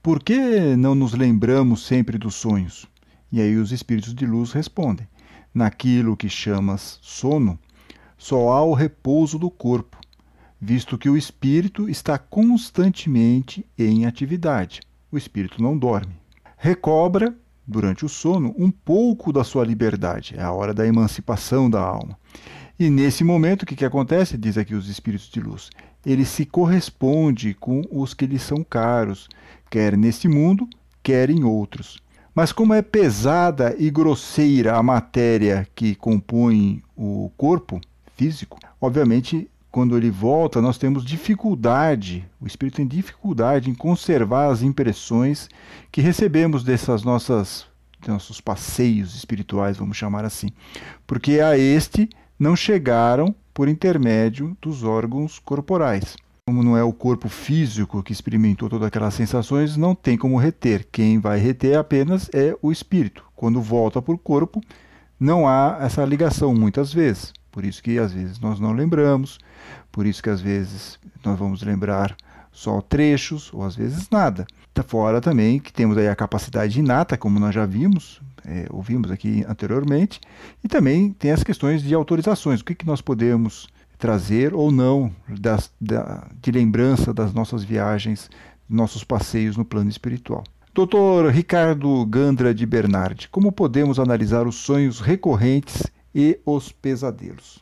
Por 0.02 0.23
que 0.23 0.75
não 0.75 0.95
nos 0.95 1.13
lembramos 1.13 1.86
sempre 1.86 2.17
dos 2.17 2.34
sonhos? 2.34 2.88
E 3.32 3.39
aí 3.39 3.58
os 3.58 3.71
espíritos 3.71 4.15
de 4.15 4.25
luz 4.25 4.54
respondem: 4.54 5.08
Naquilo 5.54 6.16
que 6.16 6.30
chamas 6.30 7.00
sono, 7.02 7.60
só 8.18 8.50
há 8.50 8.64
o 8.64 8.74
repouso 8.74 9.40
do 9.40 9.50
corpo, 9.50 9.98
visto 10.60 10.98
que 10.98 11.10
o 11.10 11.18
espírito 11.18 11.90
está 11.90 12.18
constantemente 12.18 13.66
em 13.78 14.06
atividade. 14.06 14.82
O 15.12 15.18
espírito 15.18 15.62
não 15.62 15.78
dorme. 15.78 16.14
Recobra, 16.58 17.36
durante 17.66 18.06
o 18.06 18.10
sono, 18.10 18.54
um 18.58 18.70
pouco 18.70 19.32
da 19.32 19.44
sua 19.44 19.66
liberdade, 19.66 20.36
é 20.38 20.42
a 20.42 20.52
hora 20.52 20.74
da 20.74 20.86
emancipação 20.86 21.70
da 21.70 21.82
alma. 21.82 22.18
E 22.78 22.90
nesse 22.90 23.24
momento, 23.24 23.64
o 23.64 23.66
que, 23.66 23.76
que 23.76 23.86
acontece? 23.86 24.38
Diz 24.38 24.58
aqui 24.58 24.76
os 24.76 24.88
espíritos 24.88 25.30
de 25.30 25.40
luz. 25.40 25.70
Ele 26.06 26.26
se 26.26 26.46
corresponde 26.46 27.54
com 27.54 27.82
os 27.92 28.14
que 28.14 28.26
lhe 28.26 28.40
são 28.40 28.64
caros, 28.64 29.28
quer 29.70 29.98
neste 29.98 30.28
mundo, 30.28 30.68
quer 31.04 31.30
em 31.30 31.44
outros. 31.44 31.98
Mas 32.34 32.52
como 32.52 32.74
é 32.74 32.82
pesada 32.82 33.76
e 33.78 33.89
grosseira 33.89 34.76
a 34.76 34.84
matéria 34.84 35.68
que 35.76 35.96
compõe 35.96 36.82
o 36.96 37.32
corpo 37.36 37.82
físico, 38.15 38.60
obviamente 38.80 39.50
quando 39.72 39.96
ele 39.96 40.10
volta, 40.10 40.62
nós 40.62 40.78
temos 40.78 41.06
dificuldade, 41.06 42.28
o 42.42 42.48
espírito 42.48 42.78
tem 42.78 42.88
dificuldade 42.88 43.70
em 43.70 43.76
conservar 43.76 44.50
as 44.50 44.63
impressões 44.63 45.48
que 45.92 46.02
recebemos 46.02 46.63
dessas 46.63 47.04
nossas 47.04 47.68
nossos 48.08 48.39
passeios 48.39 49.13
espirituais, 49.13 49.76
vamos 49.76 49.98
chamar 49.98 50.24
assim, 50.24 50.50
porque 51.06 51.42
a 51.42 51.58
este 51.58 52.10
não 52.39 52.56
chegaram 52.56 53.36
por 53.54 53.68
intermédio 53.68 54.58
dos 54.62 54.84
órgãos 54.84 55.38
corporais. 55.38 56.15
Como 56.50 56.64
não 56.64 56.76
é 56.76 56.84
o 56.84 56.92
corpo 56.92 57.30
físico 57.30 58.02
que 58.02 58.12
experimentou 58.12 58.68
todas 58.68 58.88
aquelas 58.88 59.14
sensações, 59.14 59.78
não 59.78 59.94
tem 59.94 60.18
como 60.18 60.36
reter. 60.36 60.88
Quem 60.92 61.20
vai 61.20 61.38
reter 61.38 61.78
apenas 61.78 62.28
é 62.34 62.58
o 62.60 62.72
espírito. 62.72 63.24
Quando 63.36 63.62
volta 63.62 64.02
para 64.02 64.16
o 64.16 64.18
corpo, 64.18 64.60
não 65.20 65.48
há 65.48 65.78
essa 65.80 66.04
ligação 66.04 66.56
muitas 66.56 66.92
vezes. 66.92 67.32
Por 67.52 67.64
isso 67.64 67.84
que 67.84 68.00
às 68.00 68.12
vezes 68.12 68.40
nós 68.40 68.60
não 68.60 68.72
lembramos, 68.72 69.38
por 69.92 70.08
isso 70.08 70.24
que 70.24 70.30
às 70.32 70.42
vezes 70.42 70.98
nós 71.24 71.38
vamos 71.38 71.62
lembrar 71.62 72.18
só 72.52 72.82
trechos 72.82 73.54
ou 73.54 73.64
às 73.64 73.76
vezes 73.76 74.10
nada. 74.10 74.48
Tá 74.74 74.82
fora 74.82 75.22
também 75.22 75.60
que 75.60 75.72
temos 75.72 76.00
aí 76.00 76.08
a 76.08 76.16
capacidade 76.16 76.80
inata, 76.80 77.16
como 77.16 77.40
nós 77.40 77.54
já 77.54 77.68
vimos, 77.68 78.20
é, 78.44 78.66
ouvimos 78.72 79.12
aqui 79.12 79.46
anteriormente, 79.48 80.20
e 80.64 80.68
também 80.68 81.14
tem 81.14 81.30
as 81.30 81.44
questões 81.44 81.84
de 81.84 81.94
autorizações, 81.94 82.62
o 82.62 82.66
que, 82.66 82.74
que 82.74 82.88
nós 82.88 83.02
podemos 83.02 83.68
trazer 84.00 84.54
ou 84.54 84.72
não 84.72 85.14
das, 85.28 85.72
da, 85.80 86.32
de 86.42 86.52
lembrança 86.52 87.14
das 87.14 87.34
nossas 87.34 87.64
viagens, 87.64 88.30
nossos 88.68 89.04
passeios 89.04 89.58
no 89.58 89.66
plano 89.66 89.90
espiritual. 89.90 90.44
Dr. 90.74 91.30
Ricardo 91.30 92.06
Gandra 92.06 92.54
de 92.54 92.66
Bernardi, 92.66 93.28
como 93.28 93.52
podemos 93.52 94.00
analisar 94.00 94.48
os 94.48 94.56
sonhos 94.56 95.02
recorrentes 95.02 95.84
e 96.16 96.40
os 96.46 96.72
pesadelos? 96.72 97.60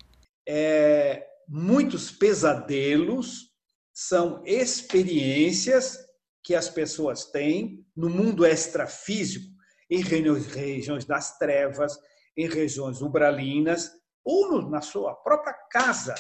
É, 0.48 1.26
muitos 1.50 2.12
pesadelos 2.12 3.48
são 3.92 4.44
experiências 4.46 5.98
que 6.44 6.54
as 6.54 6.70
pessoas 6.70 7.26
têm 7.26 7.84
no 7.96 8.10
mundo 8.10 8.46
extrafísico, 8.46 9.48
em 9.90 10.02
regiões 10.02 11.06
das 11.06 11.38
trevas, 11.40 11.98
em 12.38 12.48
regiões 12.48 13.02
umbralinas, 13.02 13.90
ou 14.30 14.62
na 14.70 14.82
sua 14.82 15.16
própria 15.16 15.54
casa, 15.72 16.14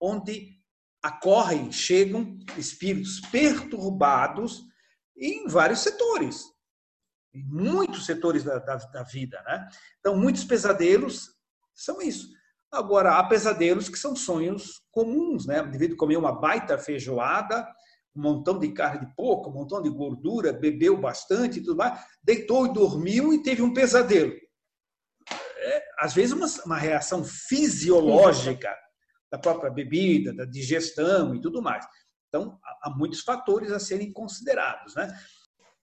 onde 0.00 0.58
acorrem, 1.02 1.70
chegam 1.70 2.38
espíritos 2.56 3.20
perturbados 3.20 4.62
em 5.14 5.46
vários 5.46 5.80
setores, 5.80 6.46
em 7.34 7.44
muitos 7.44 8.06
setores 8.06 8.42
da, 8.42 8.58
da, 8.58 8.76
da 8.76 9.02
vida. 9.02 9.42
Né? 9.46 9.68
Então, 10.00 10.16
muitos 10.16 10.44
pesadelos 10.44 11.28
são 11.74 12.00
isso. 12.00 12.30
Agora, 12.72 13.18
há 13.18 13.24
pesadelos 13.24 13.90
que 13.90 13.98
são 13.98 14.16
sonhos 14.16 14.80
comuns, 14.90 15.44
né? 15.44 15.62
Devido 15.62 15.94
comer 15.94 16.16
uma 16.16 16.32
baita 16.32 16.78
feijoada, 16.78 17.68
um 18.16 18.22
montão 18.22 18.58
de 18.58 18.72
carne 18.72 19.06
de 19.06 19.14
porco, 19.14 19.50
um 19.50 19.52
montão 19.52 19.82
de 19.82 19.90
gordura, 19.90 20.54
bebeu 20.54 20.98
bastante 20.98 21.58
e 21.58 21.62
tudo 21.62 21.76
mais, 21.76 22.02
deitou 22.22 22.64
e 22.64 22.72
dormiu 22.72 23.30
e 23.34 23.42
teve 23.42 23.60
um 23.60 23.74
pesadelo. 23.74 24.32
É, 25.62 25.84
às 25.98 26.12
vezes, 26.12 26.32
uma, 26.32 26.46
uma 26.66 26.76
reação 26.76 27.24
fisiológica 27.24 28.74
da 29.30 29.38
própria 29.38 29.70
bebida, 29.70 30.34
da 30.34 30.44
digestão 30.44 31.34
e 31.34 31.40
tudo 31.40 31.62
mais. 31.62 31.86
Então, 32.28 32.58
há 32.82 32.90
muitos 32.90 33.20
fatores 33.20 33.70
a 33.70 33.78
serem 33.78 34.12
considerados, 34.12 34.94
né? 34.94 35.16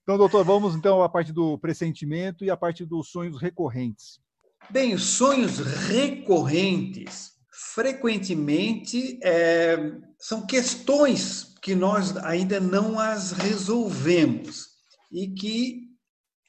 Então, 0.02 0.18
doutor, 0.18 0.44
vamos 0.44 0.74
então 0.74 1.02
à 1.02 1.08
parte 1.08 1.32
do 1.32 1.58
pressentimento 1.58 2.44
e 2.44 2.50
à 2.50 2.56
parte 2.56 2.84
dos 2.84 3.10
sonhos 3.10 3.40
recorrentes. 3.40 4.20
Bem, 4.68 4.94
os 4.94 5.04
sonhos 5.04 5.58
recorrentes, 5.58 7.32
frequentemente, 7.74 9.18
é, 9.22 9.76
são 10.18 10.46
questões 10.46 11.54
que 11.62 11.74
nós 11.74 12.16
ainda 12.18 12.58
não 12.58 12.98
as 12.98 13.32
resolvemos 13.32 14.68
e 15.12 15.28
que 15.28 15.88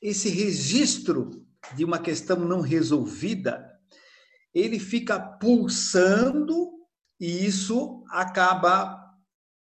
esse 0.01 0.29
registro 0.29 1.40
de 1.75 1.85
uma 1.85 1.99
questão 1.99 2.37
não 2.39 2.61
resolvida, 2.61 3.69
ele 4.53 4.79
fica 4.79 5.19
pulsando 5.19 6.71
e 7.19 7.45
isso 7.45 8.03
acaba 8.09 8.99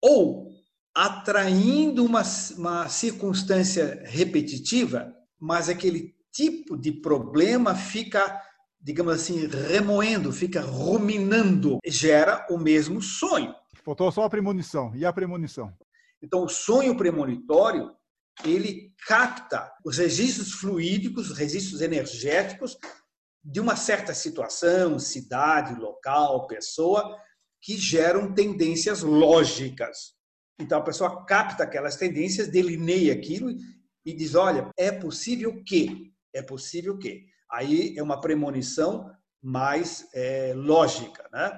ou 0.02 0.50
atraindo 0.96 2.04
uma, 2.04 2.24
uma 2.58 2.90
circunstância 2.90 4.02
repetitiva, 4.06 5.14
mas 5.40 5.70
aquele 5.70 6.16
tipo 6.32 6.78
de 6.78 6.92
problema 6.92 7.76
fica 7.76 8.42
digamos 8.82 9.14
assim, 9.14 9.46
remoendo, 9.48 10.32
fica 10.32 10.62
ruminando, 10.62 11.80
gera 11.86 12.48
o 12.50 12.58
mesmo 12.58 13.02
sonho. 13.02 13.54
Faltou 13.84 14.12
só 14.12 14.24
a 14.24 14.30
premonição. 14.30 14.96
E 14.96 15.06
a 15.06 15.12
premonição? 15.12 15.74
Então, 16.22 16.44
o 16.44 16.50
sonho 16.50 16.96
premonitório, 16.96 17.92
ele 18.44 18.94
capta 19.08 19.72
os 19.84 19.98
registros 19.98 20.54
fluídicos, 20.54 21.32
registros 21.32 21.82
energéticos 21.82 22.78
de 23.44 23.60
uma 23.60 23.76
certa 23.76 24.14
situação, 24.14 25.00
cidade, 25.00 25.80
local, 25.80 26.48
pessoa, 26.48 27.18
que 27.62 27.78
geram 27.78 28.34
tendências 28.34 29.02
lógicas. 29.02 30.14
Então, 30.60 30.80
a 30.80 30.84
pessoa 30.84 31.26
capta 31.26 31.64
aquelas 31.64 31.96
tendências, 31.96 32.48
delineia 32.48 33.14
aquilo 33.14 33.50
e 34.06 34.14
diz: 34.14 34.36
olha, 34.36 34.70
é 34.78 34.92
possível 34.92 35.64
que, 35.64 36.14
é 36.34 36.42
possível 36.42 36.98
que. 36.98 37.26
Aí 37.52 37.96
é 37.98 38.04
uma 38.04 38.22
premonição 38.22 39.10
mais 39.42 40.08
é, 40.14 40.54
lógica, 40.54 41.28
né? 41.32 41.52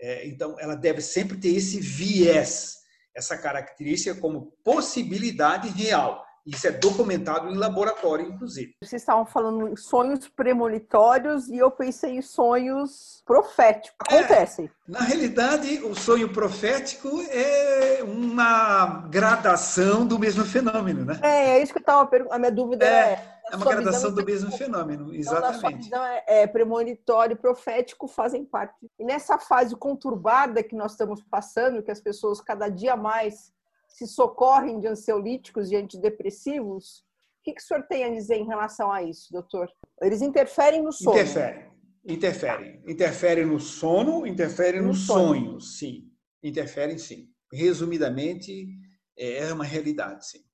É, 0.00 0.28
então, 0.28 0.56
ela 0.60 0.76
deve 0.76 1.00
sempre 1.00 1.36
ter 1.38 1.48
esse 1.48 1.80
viés, 1.80 2.76
essa 3.18 3.36
característica 3.36 4.14
como 4.20 4.52
possibilidade 4.64 5.68
real. 5.70 6.24
Isso 6.46 6.66
é 6.66 6.72
documentado 6.72 7.48
em 7.48 7.56
laboratório, 7.56 8.26
inclusive. 8.26 8.74
Vocês 8.82 9.02
estavam 9.02 9.26
falando 9.26 9.68
em 9.68 9.76
sonhos 9.76 10.28
premonitórios 10.28 11.48
e 11.48 11.58
eu 11.58 11.70
pensei 11.70 12.16
em 12.16 12.22
sonhos 12.22 13.22
proféticos. 13.26 13.98
Acontecem. 14.00 14.66
É, 14.66 14.70
na 14.90 15.00
realidade, 15.00 15.80
o 15.84 15.94
sonho 15.94 16.32
profético 16.32 17.08
é 17.30 18.02
uma 18.02 19.06
gradação 19.10 20.06
do 20.06 20.18
mesmo 20.18 20.44
fenômeno, 20.44 21.04
né? 21.04 21.20
É, 21.22 21.58
é 21.58 21.62
isso 21.62 21.72
que 21.72 21.78
eu 21.78 21.82
estava 21.82 22.06
perguntando. 22.06 22.36
A 22.36 22.38
minha 22.38 22.52
dúvida 22.52 22.86
é. 22.86 23.12
é... 23.12 23.38
É 23.50 23.56
uma 23.56 23.64
gradação 23.64 24.12
do 24.12 24.24
mesmo 24.24 24.50
fenômeno, 24.52 25.14
exatamente. 25.14 25.86
Então, 25.86 26.04
é, 26.04 26.22
é 26.26 26.46
premonitório 26.46 27.32
e 27.32 27.38
profético 27.38 28.06
fazem 28.06 28.44
parte. 28.44 28.74
E 28.98 29.04
nessa 29.04 29.38
fase 29.38 29.74
conturbada 29.74 30.62
que 30.62 30.76
nós 30.76 30.92
estamos 30.92 31.22
passando, 31.22 31.82
que 31.82 31.90
as 31.90 32.00
pessoas 32.00 32.40
cada 32.42 32.68
dia 32.68 32.94
mais 32.94 33.50
se 33.88 34.06
socorrem 34.06 34.78
de 34.78 34.86
ansiolíticos 34.86 35.70
e 35.70 35.76
antidepressivos. 35.76 37.00
O 37.40 37.44
que, 37.44 37.54
que 37.54 37.62
o 37.62 37.64
senhor 37.64 37.82
tem 37.84 38.04
a 38.04 38.10
dizer 38.10 38.36
em 38.36 38.46
relação 38.46 38.92
a 38.92 39.02
isso, 39.02 39.32
doutor? 39.32 39.68
Eles 40.02 40.20
interferem 40.20 40.82
no 40.82 40.92
sono? 40.92 41.16
Interferem, 41.16 41.70
interferem. 42.04 42.82
Interferem 42.86 43.46
no 43.46 43.58
sono, 43.58 44.26
interferem 44.26 44.82
no, 44.82 44.88
no 44.88 44.94
sonho. 44.94 45.44
sonho, 45.44 45.60
sim. 45.60 46.12
Interferem, 46.42 46.98
sim. 46.98 47.30
Resumidamente, 47.52 48.68
é 49.16 49.52
uma 49.52 49.64
realidade, 49.64 50.26
sim. 50.28 50.44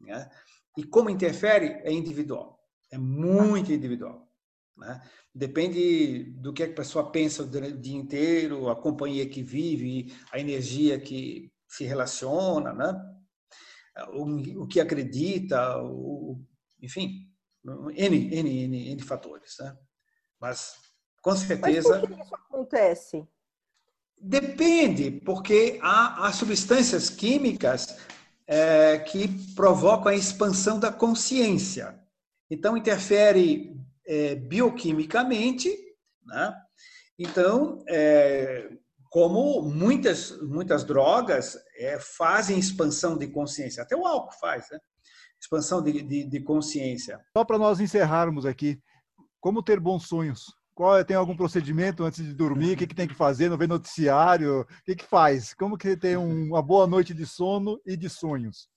Né? 0.00 0.28
E 0.76 0.84
como 0.84 1.08
interfere, 1.08 1.80
é 1.84 1.92
individual. 1.92 2.58
É 2.90 2.98
muito 2.98 3.72
individual. 3.72 4.28
Né? 4.76 5.00
Depende 5.32 6.24
do 6.40 6.52
que 6.52 6.64
a 6.64 6.72
pessoa 6.72 7.12
pensa 7.12 7.44
o 7.44 7.46
dia 7.48 7.96
inteiro, 7.96 8.68
a 8.68 8.74
companhia 8.74 9.28
que 9.28 9.42
vive, 9.42 10.12
a 10.32 10.40
energia 10.40 10.98
que 10.98 11.52
se 11.70 11.84
relaciona, 11.84 12.72
né? 12.72 12.92
o, 14.12 14.62
o 14.62 14.66
que 14.66 14.80
acredita, 14.80 15.78
o, 15.82 16.40
enfim, 16.82 17.28
N, 17.64 18.34
N, 18.34 18.64
N, 18.64 18.90
N 18.92 19.02
fatores. 19.02 19.56
Né? 19.60 19.76
Mas, 20.40 20.74
com 21.22 21.36
certeza. 21.36 21.88
Mas 21.88 22.00
por 22.00 22.16
que 22.16 22.22
isso 22.22 22.34
acontece? 22.34 23.28
Depende, 24.18 25.10
porque 25.24 25.78
há, 25.80 26.26
há 26.26 26.32
substâncias 26.32 27.08
químicas 27.08 27.96
é, 28.46 28.98
que 28.98 29.28
provocam 29.54 30.08
a 30.08 30.14
expansão 30.14 30.78
da 30.78 30.92
consciência. 30.92 31.98
Então, 32.50 32.76
interfere 32.76 33.80
é, 34.06 34.34
bioquimicamente, 34.34 35.70
né? 36.26 36.54
Então, 37.18 37.82
é, 37.88 38.70
como 39.10 39.60
muitas, 39.62 40.40
muitas 40.40 40.84
drogas 40.84 41.58
é, 41.76 41.98
fazem 41.98 42.58
expansão 42.58 43.18
de 43.18 43.26
consciência, 43.26 43.82
até 43.82 43.96
o 43.96 44.06
álcool 44.06 44.38
faz, 44.40 44.66
né? 44.70 44.78
expansão 45.38 45.82
de, 45.82 46.00
de, 46.00 46.24
de 46.24 46.40
consciência. 46.40 47.20
Só 47.36 47.44
para 47.44 47.58
nós 47.58 47.80
encerrarmos 47.80 48.46
aqui, 48.46 48.78
como 49.40 49.62
ter 49.62 49.80
bons 49.80 50.06
sonhos? 50.06 50.54
Qual 50.74 50.96
é, 50.96 51.02
tem 51.02 51.16
algum 51.16 51.36
procedimento 51.36 52.04
antes 52.04 52.24
de 52.24 52.32
dormir? 52.32 52.74
O 52.74 52.76
que, 52.76 52.86
que 52.86 52.94
tem 52.94 53.08
que 53.08 53.14
fazer? 53.14 53.48
Não 53.48 53.58
vê 53.58 53.66
noticiário? 53.66 54.60
O 54.60 54.66
que, 54.84 54.94
que 54.94 55.04
faz? 55.04 55.52
Como 55.54 55.76
que 55.76 55.96
tem 55.96 56.16
uma 56.16 56.62
boa 56.62 56.86
noite 56.86 57.12
de 57.12 57.26
sono 57.26 57.80
e 57.84 57.96
de 57.96 58.08
sonhos? 58.08 58.68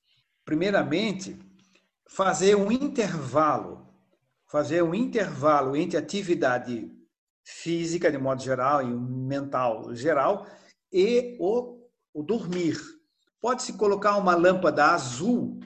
Primeiramente, 0.43 1.38
fazer 2.10 2.56
um 2.56 2.72
intervalo, 2.72 3.88
fazer 4.48 4.82
um 4.84 4.96
intervalo 4.96 5.76
entre 5.76 5.98
atividade 5.98 6.91
física 7.43 8.12
de 8.12 8.17
modo 8.17 8.41
geral 8.41 8.82
e 8.82 8.88
mental 8.88 9.93
geral 9.93 10.47
e 10.91 11.38
o, 11.39 11.79
o 12.13 12.23
dormir. 12.23 12.77
Pode-se 13.41 13.73
colocar 13.73 14.17
uma 14.17 14.36
lâmpada 14.36 14.86
azul 14.86 15.60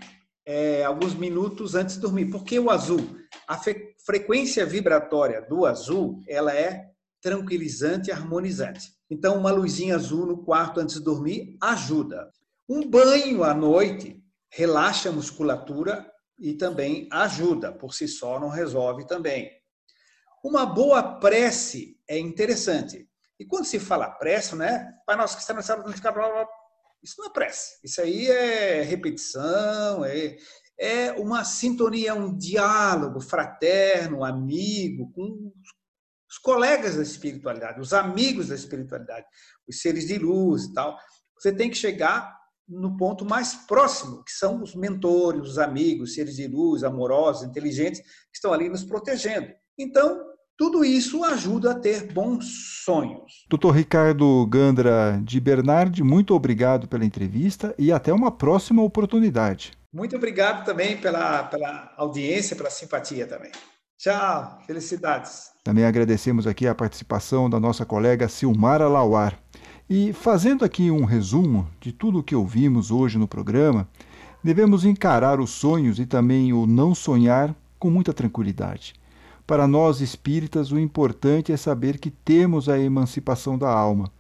é, 0.46 0.84
alguns 0.86 1.14
minutos 1.14 1.76
antes 1.76 1.96
de 1.96 2.02
dormir. 2.02 2.32
Por 2.32 2.44
que 2.44 2.58
o 2.58 2.70
azul? 2.70 3.18
A 3.48 3.60
frequência 4.06 4.66
vibratória 4.66 5.42
do 5.42 5.66
azul 5.66 6.24
ela 6.28 6.56
é 6.56 6.90
tranquilizante 7.22 8.10
e 8.10 8.14
harmonizante. 8.14 8.94
Então, 9.10 9.38
uma 9.38 9.52
luzinha 9.52 9.96
azul 9.96 10.26
no 10.26 10.44
quarto 10.44 10.80
antes 10.80 10.96
de 10.96 11.04
dormir 11.04 11.58
ajuda. 11.62 12.32
Um 12.70 12.90
banho 12.90 13.44
à 13.44 13.54
noite 13.54 14.22
relaxa 14.50 15.10
a 15.10 15.12
musculatura 15.12 16.10
e 16.40 16.54
também 16.54 17.08
ajuda. 17.12 17.72
Por 17.72 17.94
si 17.94 18.08
só, 18.08 18.40
não 18.40 18.50
resolve 18.50 19.06
também. 19.06 19.52
Uma 20.44 20.66
boa 20.66 21.20
prece 21.20 22.00
é 22.08 22.18
interessante. 22.18 23.08
E 23.40 23.46
quando 23.46 23.66
se 23.66 23.80
fala 23.80 24.10
prece, 24.10 24.56
né? 24.56 24.94
Pai 25.06 25.16
nosso 25.16 25.36
que 25.36 25.42
está 25.42 25.54
no 25.54 25.62
céu, 25.62 25.84
isso 27.04 27.16
não 27.20 27.28
é 27.28 27.30
prece. 27.30 27.80
Isso 27.84 28.02
aí 28.02 28.28
é 28.28 28.82
repetição, 28.82 30.04
é, 30.04 30.38
é 30.80 31.12
uma 31.14 31.44
sintonia, 31.44 32.16
um 32.16 32.36
diálogo 32.36 33.22
fraterno, 33.22 34.24
amigo, 34.24 35.12
com 35.12 35.52
os 36.30 36.38
colegas 36.38 36.96
da 36.96 37.04
espiritualidade, 37.04 37.80
os 37.80 37.94
amigos 37.94 38.50
da 38.50 38.56
espiritualidade, 38.56 39.26
os 39.68 39.80
seres 39.80 40.08
de 40.08 40.18
luz 40.18 40.66
e 40.66 40.74
tal. 40.74 40.98
Você 41.38 41.52
tem 41.52 41.70
que 41.70 41.78
chegar 41.78 42.36
no 42.68 42.98
ponto 42.98 43.24
mais 43.24 43.56
próximo, 43.56 44.24
que 44.24 44.32
são 44.32 44.62
os 44.62 44.76
mentores, 44.76 45.42
os 45.42 45.58
amigos, 45.58 46.16
seres 46.16 46.36
de 46.36 46.48
luz, 46.48 46.84
amorosos, 46.84 47.44
inteligentes, 47.44 48.02
que 48.02 48.36
estão 48.36 48.52
ali 48.52 48.68
nos 48.68 48.84
protegendo. 48.84 49.54
Então, 49.78 50.27
tudo 50.58 50.84
isso 50.84 51.24
ajuda 51.24 51.72
a 51.72 51.76
ter 51.76 52.12
bons 52.12 52.84
sonhos. 52.84 53.46
Doutor 53.48 53.72
Ricardo 53.72 54.46
Gandra 54.48 55.22
de 55.24 55.40
Bernardi, 55.40 56.04
muito 56.04 56.34
obrigado 56.34 56.88
pela 56.88 57.06
entrevista 57.06 57.76
e 57.78 57.92
até 57.92 58.12
uma 58.12 58.32
próxima 58.32 58.82
oportunidade. 58.82 59.74
Muito 59.94 60.16
obrigado 60.16 60.66
também 60.66 60.98
pela, 60.98 61.44
pela 61.44 61.94
audiência, 61.96 62.56
pela 62.56 62.72
simpatia 62.72 63.28
também. 63.28 63.52
Tchau, 64.00 64.60
felicidades. 64.66 65.52
Também 65.64 65.86
agradecemos 65.86 66.48
aqui 66.48 66.68
a 66.68 66.76
participação 66.76 67.50
da 67.50 67.60
nossa 67.60 67.86
colega 67.86 68.28
Silmara 68.28 68.88
Lauar. 68.88 69.38
E 69.90 70.12
fazendo 70.12 70.66
aqui 70.66 70.90
um 70.90 71.06
resumo 71.06 71.70
de 71.80 71.92
tudo 71.92 72.20
o 72.20 72.24
que 72.24 72.36
ouvimos 72.36 72.90
hoje 72.92 73.18
no 73.18 73.28
programa, 73.28 73.88
devemos 74.44 74.86
encarar 74.86 75.40
os 75.40 75.52
sonhos 75.52 76.00
e 76.00 76.06
também 76.06 76.52
o 76.52 76.66
não 76.66 76.96
sonhar 76.96 77.56
com 77.80 77.90
muita 77.90 78.12
tranquilidade. 78.12 78.96
Para 79.48 79.66
nós 79.66 80.02
espíritas, 80.02 80.74
o 80.74 80.78
importante 80.78 81.54
é 81.54 81.58
saber 81.58 82.00
que 82.00 82.12
temos 82.12 82.68
a 82.68 82.78
emancipação 82.78 83.58
da 83.58 83.70
alma, 83.70 84.12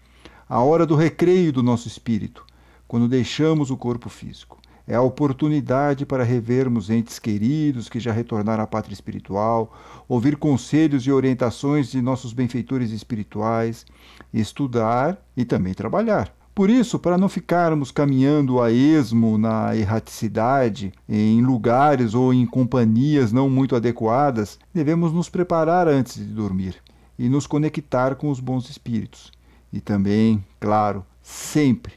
a 0.47 0.61
hora 0.61 0.85
do 0.85 0.95
recreio 0.95 1.51
do 1.51 1.61
nosso 1.61 1.85
espírito, 1.85 2.45
quando 2.87 3.09
deixamos 3.09 3.69
o 3.69 3.75
corpo 3.75 4.07
físico. 4.07 4.57
É 4.87 4.95
a 4.95 5.01
oportunidade 5.01 6.05
para 6.05 6.23
revermos 6.23 6.89
entes 6.89 7.19
queridos 7.19 7.89
que 7.89 7.99
já 7.99 8.13
retornaram 8.13 8.63
à 8.63 8.67
pátria 8.67 8.93
espiritual, 8.93 9.77
ouvir 10.07 10.37
conselhos 10.37 11.05
e 11.05 11.11
orientações 11.11 11.91
de 11.91 12.01
nossos 12.01 12.31
benfeitores 12.31 12.91
espirituais, 12.91 13.85
estudar 14.33 15.21
e 15.35 15.43
também 15.43 15.73
trabalhar. 15.73 16.33
Por 16.57 16.71
isso, 16.71 16.97
para 16.97 17.19
não 17.19 17.29
ficarmos 17.29 17.91
caminhando 17.91 18.59
a 18.59 18.71
esmo 18.71 19.37
na 19.37 19.75
erraticidade, 19.75 20.91
em 21.07 21.39
lugares 21.39 22.15
ou 22.15 22.33
em 22.33 22.47
companhias 22.47 23.31
não 23.31 23.47
muito 23.47 23.75
adequadas, 23.75 24.57
devemos 24.73 25.13
nos 25.13 25.29
preparar 25.29 25.87
antes 25.87 26.15
de 26.15 26.23
dormir 26.23 26.77
e 27.15 27.29
nos 27.29 27.45
conectar 27.45 28.15
com 28.15 28.31
os 28.31 28.39
bons 28.39 28.71
espíritos. 28.71 29.31
E 29.71 29.79
também, 29.79 30.43
claro, 30.59 31.05
sempre, 31.21 31.93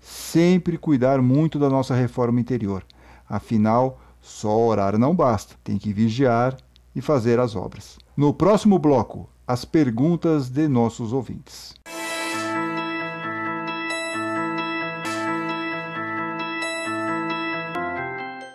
sempre 0.00 0.76
cuidar 0.76 1.22
muito 1.22 1.56
da 1.56 1.70
nossa 1.70 1.94
reforma 1.94 2.40
interior. 2.40 2.84
Afinal, 3.28 4.00
só 4.20 4.58
orar 4.58 4.98
não 4.98 5.14
basta, 5.14 5.54
tem 5.62 5.78
que 5.78 5.92
vigiar 5.92 6.56
e 6.96 7.00
fazer 7.00 7.38
as 7.38 7.54
obras. 7.54 7.96
No 8.16 8.34
próximo 8.34 8.76
bloco, 8.76 9.28
as 9.46 9.64
perguntas 9.64 10.48
de 10.48 10.66
nossos 10.66 11.12
ouvintes. 11.12 11.78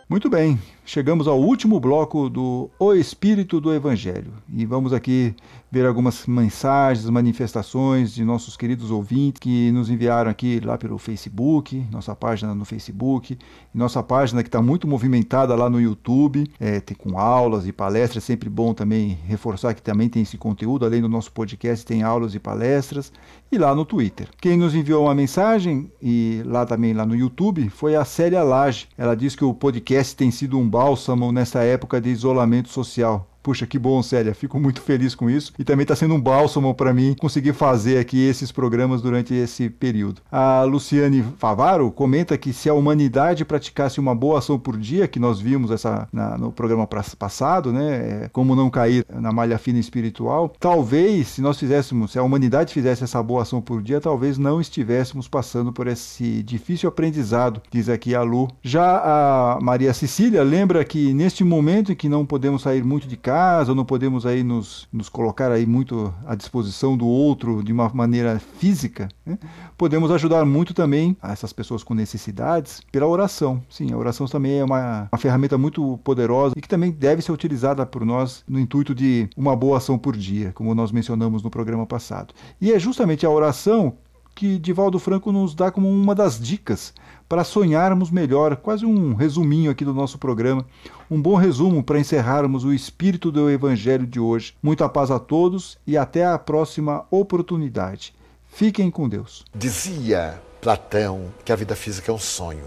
Muito 0.08 0.30
bem, 0.30 0.60
chegamos 0.86 1.28
ao 1.28 1.40
último 1.40 1.80
bloco 1.80 2.30
do 2.30 2.70
O 2.80 2.94
Espírito 2.94 3.60
do 3.60 3.74
Evangelho 3.74 4.32
e 4.54 4.66
vamos 4.66 4.94
aqui 4.94 5.36
ver 5.72 5.86
algumas 5.86 6.26
mensagens, 6.26 7.10
manifestações 7.10 8.14
de 8.14 8.24
nossos 8.24 8.56
queridos 8.56 8.92
ouvintes 8.92 9.40
que 9.40 9.72
nos 9.72 9.90
enviaram 9.90 10.32
aqui 10.32 10.62
lá 10.64 10.78
pelo 10.78 10.98
Facebook, 10.98 11.86
nossa 11.92 12.16
página 12.16 12.56
no 12.56 12.64
Facebook, 12.64 13.38
nossa 13.74 14.02
página 14.02 14.42
que 14.42 14.48
está 14.48 14.62
muito 14.62 14.88
movimentada 14.88 15.54
lá 15.56 15.70
no 15.70 15.82
YouTube, 15.82 16.50
é, 16.60 16.80
tem 16.80 16.96
com 16.96 17.20
aulas 17.20 17.68
e 17.68 17.74
palestras, 17.74 18.24
é 18.24 18.28
sempre 18.28 18.48
bom 18.48 18.74
também 18.74 19.18
reforçar 19.28 19.74
que 19.74 19.82
também 19.82 20.08
tem 20.08 20.22
esse 20.22 20.38
conteúdo, 20.38 20.86
além 20.86 21.02
do 21.02 21.10
nosso 21.10 21.32
podcast 21.32 21.86
tem 21.86 22.04
aulas 22.04 22.36
e 22.36 22.40
palestras, 22.40 23.12
e 23.52 23.58
lá 23.58 23.76
no 23.76 23.84
Twitter. 23.84 24.30
Quem 24.40 24.58
nos 24.58 24.74
enviou 24.74 25.06
uma 25.06 25.16
mensagem, 25.16 25.92
e 26.02 26.42
lá 26.46 26.66
também 26.66 26.94
lá 26.94 27.06
no 27.06 27.16
YouTube, 27.16 27.70
foi 27.70 27.96
a 27.96 28.06
Célia 28.06 28.44
Lage. 28.44 28.88
Ela 28.98 29.16
diz 29.16 29.36
que 29.36 29.44
o 29.44 29.54
podcast 29.54 30.16
tem 30.16 30.32
sido 30.32 30.58
um 30.58 30.70
bálsamo 30.76 31.32
nessa 31.32 31.64
época 31.64 32.02
de 32.02 32.10
isolamento 32.10 32.68
social. 32.68 33.26
Puxa, 33.46 33.68
que 33.68 33.78
bom, 33.78 34.02
Célia. 34.02 34.34
Fico 34.34 34.60
muito 34.60 34.82
feliz 34.82 35.14
com 35.14 35.30
isso. 35.30 35.54
E 35.60 35.64
também 35.64 35.84
está 35.84 35.96
sendo 35.96 36.16
um 36.16 36.20
bálsamo 36.20 36.74
para 36.74 36.92
mim 36.92 37.16
conseguir 37.20 37.54
fazer 37.54 38.00
aqui 38.00 38.28
esses 38.28 38.52
programas 38.52 39.04
durante 39.04 39.36
esse 39.36 39.70
período. 39.70 40.20
A 40.32 40.64
Luciane 40.64 41.24
Favaro 41.38 41.92
comenta 41.92 42.40
que 42.40 42.52
se 42.52 42.68
a 42.70 42.74
humanidade 42.74 43.46
praticasse 43.46 44.00
uma 44.00 44.16
boa 44.16 44.40
ação 44.40 44.58
por 44.58 44.76
dia, 44.76 45.08
que 45.08 45.20
nós 45.20 45.40
vimos 45.40 45.70
essa 45.70 46.08
na, 46.12 46.36
no 46.40 46.52
programa 46.52 46.88
passado, 46.88 47.72
né? 47.72 48.24
É, 48.24 48.30
como 48.34 48.56
não 48.56 48.68
cair 48.68 49.06
na 49.14 49.32
malha 49.32 49.60
fina 49.60 49.78
espiritual, 49.78 50.52
talvez 50.60 51.28
se 51.28 51.40
nós 51.40 51.60
fizéssemos, 51.60 52.14
se 52.14 52.18
a 52.18 52.24
humanidade 52.24 52.74
fizesse 52.74 53.04
essa 53.04 53.22
boa 53.22 53.44
ação 53.44 53.62
por 53.62 53.80
dia, 53.80 54.02
talvez 54.02 54.40
não 54.40 54.60
estivéssemos 54.60 55.28
passando 55.28 55.72
por 55.72 55.86
esse 55.86 56.42
difícil 56.42 56.90
aprendizado, 56.90 57.62
diz 57.70 57.90
aqui 57.90 58.16
a 58.16 58.24
Lu. 58.24 58.48
Já 58.64 59.04
a 59.04 59.60
Maria 59.62 59.94
Cecília 59.94 60.42
lembra 60.42 60.84
que 60.84 61.14
neste 61.14 61.44
momento 61.44 61.92
em 61.92 61.96
que 61.96 62.10
não 62.10 62.26
podemos 62.26 62.64
sair 62.64 62.84
muito 62.84 63.08
de 63.08 63.16
casa, 63.16 63.35
casa, 63.36 63.76
não 63.76 63.84
podemos 63.84 64.26
aí 64.26 64.44
nos, 64.44 64.88
nos 64.94 65.10
colocar 65.10 65.52
aí 65.52 65.66
muito 65.66 66.14
à 66.26 66.36
disposição 66.36 66.96
do 66.96 67.06
outro 67.06 67.62
de 67.62 67.74
uma 67.74 67.90
maneira 67.94 68.40
física, 68.40 69.10
né? 69.26 69.38
podemos 69.78 70.10
ajudar 70.10 70.46
muito 70.46 70.74
também 70.74 71.18
a 71.22 71.34
essas 71.34 71.52
pessoas 71.52 71.84
com 71.84 71.94
necessidades 71.94 72.82
pela 72.94 73.06
oração. 73.06 73.62
Sim, 73.70 73.92
a 73.92 73.98
oração 73.98 74.26
também 74.26 74.60
é 74.60 74.64
uma, 74.64 75.10
uma 75.12 75.20
ferramenta 75.20 75.58
muito 75.58 76.00
poderosa 76.02 76.54
e 76.56 76.62
que 76.62 76.70
também 76.70 76.92
deve 76.92 77.22
ser 77.22 77.34
utilizada 77.34 77.86
por 77.86 78.06
nós 78.06 78.42
no 78.48 78.58
intuito 78.58 78.96
de 78.96 79.28
uma 79.36 79.54
boa 79.54 79.80
ação 79.80 79.98
por 79.98 80.16
dia, 80.16 80.54
como 80.54 80.74
nós 80.74 80.94
mencionamos 80.94 81.44
no 81.44 81.50
programa 81.50 81.86
passado. 81.86 82.34
E 82.62 82.72
é 82.72 82.80
justamente 82.80 83.26
a 83.26 83.30
oração 83.30 83.98
que 84.36 84.60
Divaldo 84.60 85.00
Franco 85.00 85.32
nos 85.32 85.56
dá 85.56 85.72
como 85.72 85.90
uma 85.90 86.14
das 86.14 86.38
dicas 86.38 86.94
para 87.28 87.46
sonharmos 87.46 88.12
melhor, 88.12 88.58
quase 88.58 88.86
um 88.86 89.14
resuminho 89.14 89.72
aqui 89.72 89.86
do 89.86 89.94
nosso 89.94 90.18
programa, 90.18 90.66
um 91.10 91.20
bom 91.20 91.36
resumo 91.36 91.82
para 91.82 91.98
encerrarmos 91.98 92.66
o 92.66 92.74
espírito 92.74 93.32
do 93.32 93.50
Evangelho 93.50 94.06
de 94.06 94.20
hoje. 94.20 94.54
Muita 94.62 94.90
paz 94.90 95.10
a 95.10 95.18
todos 95.18 95.78
e 95.88 95.98
até 95.98 96.26
a 96.26 96.38
próxima 96.38 97.06
oportunidade. 97.10 98.14
Fiquem 98.50 98.92
com 98.92 99.08
Deus. 99.08 99.46
Dizia 99.56 100.42
Platão 100.62 101.32
que 101.44 101.52
a 101.52 101.56
vida 101.56 101.76
física 101.76 102.12
é 102.12 102.14
um 102.14 102.20
sonho, 102.20 102.66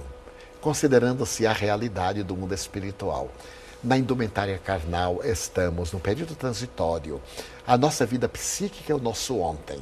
considerando-se 0.61 1.47
a 1.47 1.53
realidade 1.53 2.23
do 2.23 2.37
mundo 2.37 2.55
espiritual. 2.55 3.31
Na 3.85 3.97
indumentária 3.97 4.59
carnal 4.59 5.21
estamos 5.23 5.93
no 5.93 6.01
período 6.01 6.35
transitório. 6.35 7.21
A 7.67 7.77
nossa 7.77 8.05
vida 8.05 8.29
psíquica 8.29 8.93
é 8.93 8.97
o 8.97 9.01
nosso 9.01 9.39
ontem. 9.39 9.79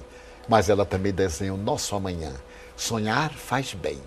Mas 0.48 0.68
ela 0.68 0.84
também 0.84 1.12
desenha 1.12 1.54
o 1.54 1.56
nosso 1.56 1.94
amanhã. 1.94 2.32
Sonhar 2.76 3.32
faz 3.32 3.74
bem. 3.74 3.98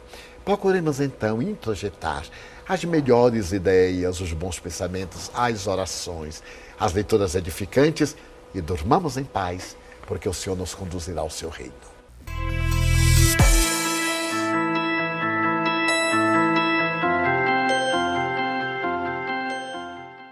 Procuremos 0.46 1.00
então 1.00 1.42
introjetar 1.42 2.24
as 2.68 2.84
melhores 2.84 3.52
ideias, 3.52 4.20
os 4.20 4.32
bons 4.32 4.60
pensamentos, 4.60 5.32
as 5.34 5.68
orações, 5.68 6.44
as 6.80 6.94
leituras 6.94 7.36
edificantes 7.36 8.16
e 8.54 8.62
durmamos 8.62 9.18
em 9.18 9.24
paz, 9.24 9.76
porque 10.08 10.30
o 10.30 10.34
Senhor 10.34 10.56
nos 10.56 10.74
conduzirá 10.74 11.22
ao 11.22 11.30
seu 11.30 11.50
reino. 11.50 11.74